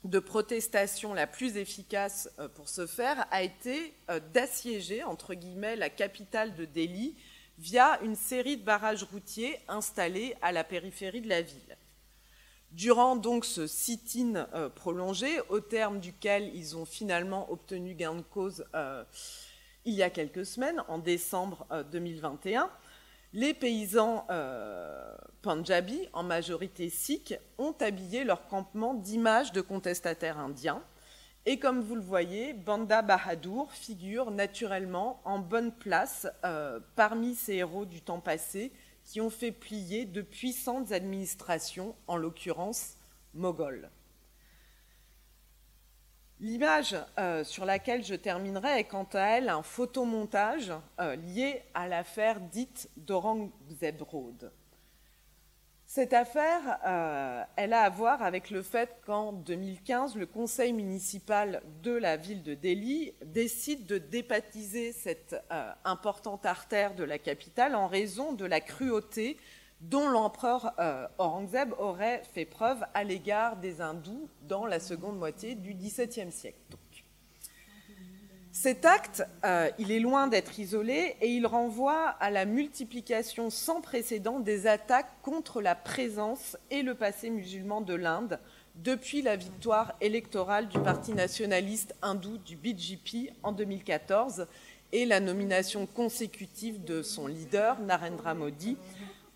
[0.05, 5.75] de protestation la plus efficace euh, pour ce faire a été euh, d'assiéger, entre guillemets,
[5.75, 7.15] la capitale de Delhi
[7.57, 11.77] via une série de barrages routiers installés à la périphérie de la ville.
[12.71, 18.21] Durant donc ce sit-in euh, prolongé, au terme duquel ils ont finalement obtenu gain de
[18.21, 18.65] cause
[19.85, 22.69] il y a quelques semaines, en décembre 2021,
[23.33, 24.27] les paysans
[25.41, 30.83] Punjabi, en majorité sikhs, ont habillé leur campement d'images de contestataires indiens.
[31.45, 37.55] Et comme vous le voyez, Banda Bahadur figure naturellement en bonne place euh, parmi ces
[37.55, 38.73] héros du temps passé
[39.05, 42.97] qui ont fait plier de puissantes administrations, en l'occurrence
[43.33, 43.89] mogholes.
[46.41, 51.87] L'image euh, sur laquelle je terminerai est quant à elle un photomontage euh, lié à
[51.87, 54.51] l'affaire dite d'Orangzeb Road.
[55.91, 61.63] Cette affaire, euh, elle a à voir avec le fait qu'en 2015, le conseil municipal
[61.81, 65.35] de la ville de Delhi décide de dépatiser cette
[65.83, 69.35] importante artère de la capitale en raison de la cruauté
[69.81, 75.55] dont l'empereur euh, Aurangzeb aurait fait preuve à l'égard des hindous dans la seconde moitié
[75.55, 76.59] du XVIIe siècle.
[78.51, 83.79] Cet acte, euh, il est loin d'être isolé et il renvoie à la multiplication sans
[83.79, 88.39] précédent des attaques contre la présence et le passé musulman de l'Inde
[88.75, 94.47] depuis la victoire électorale du parti nationaliste hindou du BJP en 2014
[94.93, 98.77] et la nomination consécutive de son leader, Narendra Modi,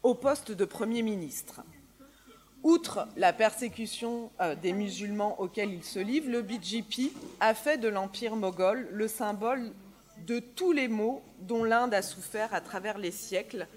[0.01, 1.61] au poste de Premier ministre.
[2.64, 7.11] Outre la persécution euh, des musulmans auxquels il se livre, le BJP
[7.41, 9.74] a fait de l'empire moghol le symbole
[10.26, 13.68] de tous les maux dont l'Inde a souffert à travers les siècles,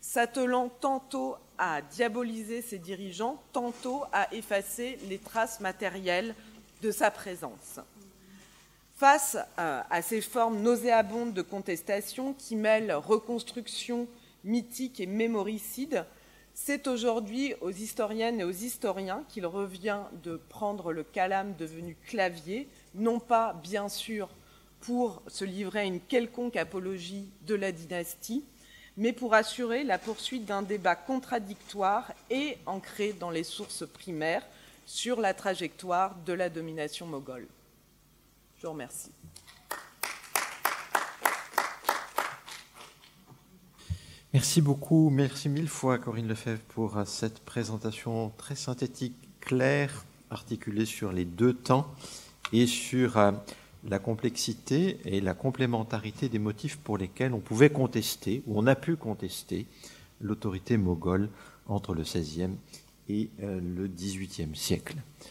[0.00, 6.34] s'attelant tantôt à diaboliser ses dirigeants, tantôt à effacer les traces matérielles
[6.82, 7.78] de sa présence.
[8.96, 14.08] Face euh, à ces formes nauséabondes de contestation qui mêlent reconstruction
[14.42, 16.04] mythique et mémoricide,
[16.54, 22.68] c'est aujourd'hui aux historiennes et aux historiens qu'il revient de prendre le calame devenu clavier,
[22.94, 24.28] non pas bien sûr
[24.80, 28.44] pour se livrer à une quelconque apologie de la dynastie,
[28.96, 34.46] mais pour assurer la poursuite d'un débat contradictoire et ancré dans les sources primaires
[34.86, 37.48] sur la trajectoire de la domination moghole.
[38.58, 39.10] Je vous remercie.
[44.34, 50.86] Merci beaucoup, merci mille fois Corinne Lefebvre pour euh, cette présentation très synthétique, claire, articulée
[50.86, 51.86] sur les deux temps
[52.52, 53.30] et sur euh,
[53.88, 58.74] la complexité et la complémentarité des motifs pour lesquels on pouvait contester, ou on a
[58.74, 59.66] pu contester,
[60.20, 61.28] l'autorité moghole
[61.68, 62.56] entre le XVIe
[63.08, 64.96] et euh, le XVIIIe siècle.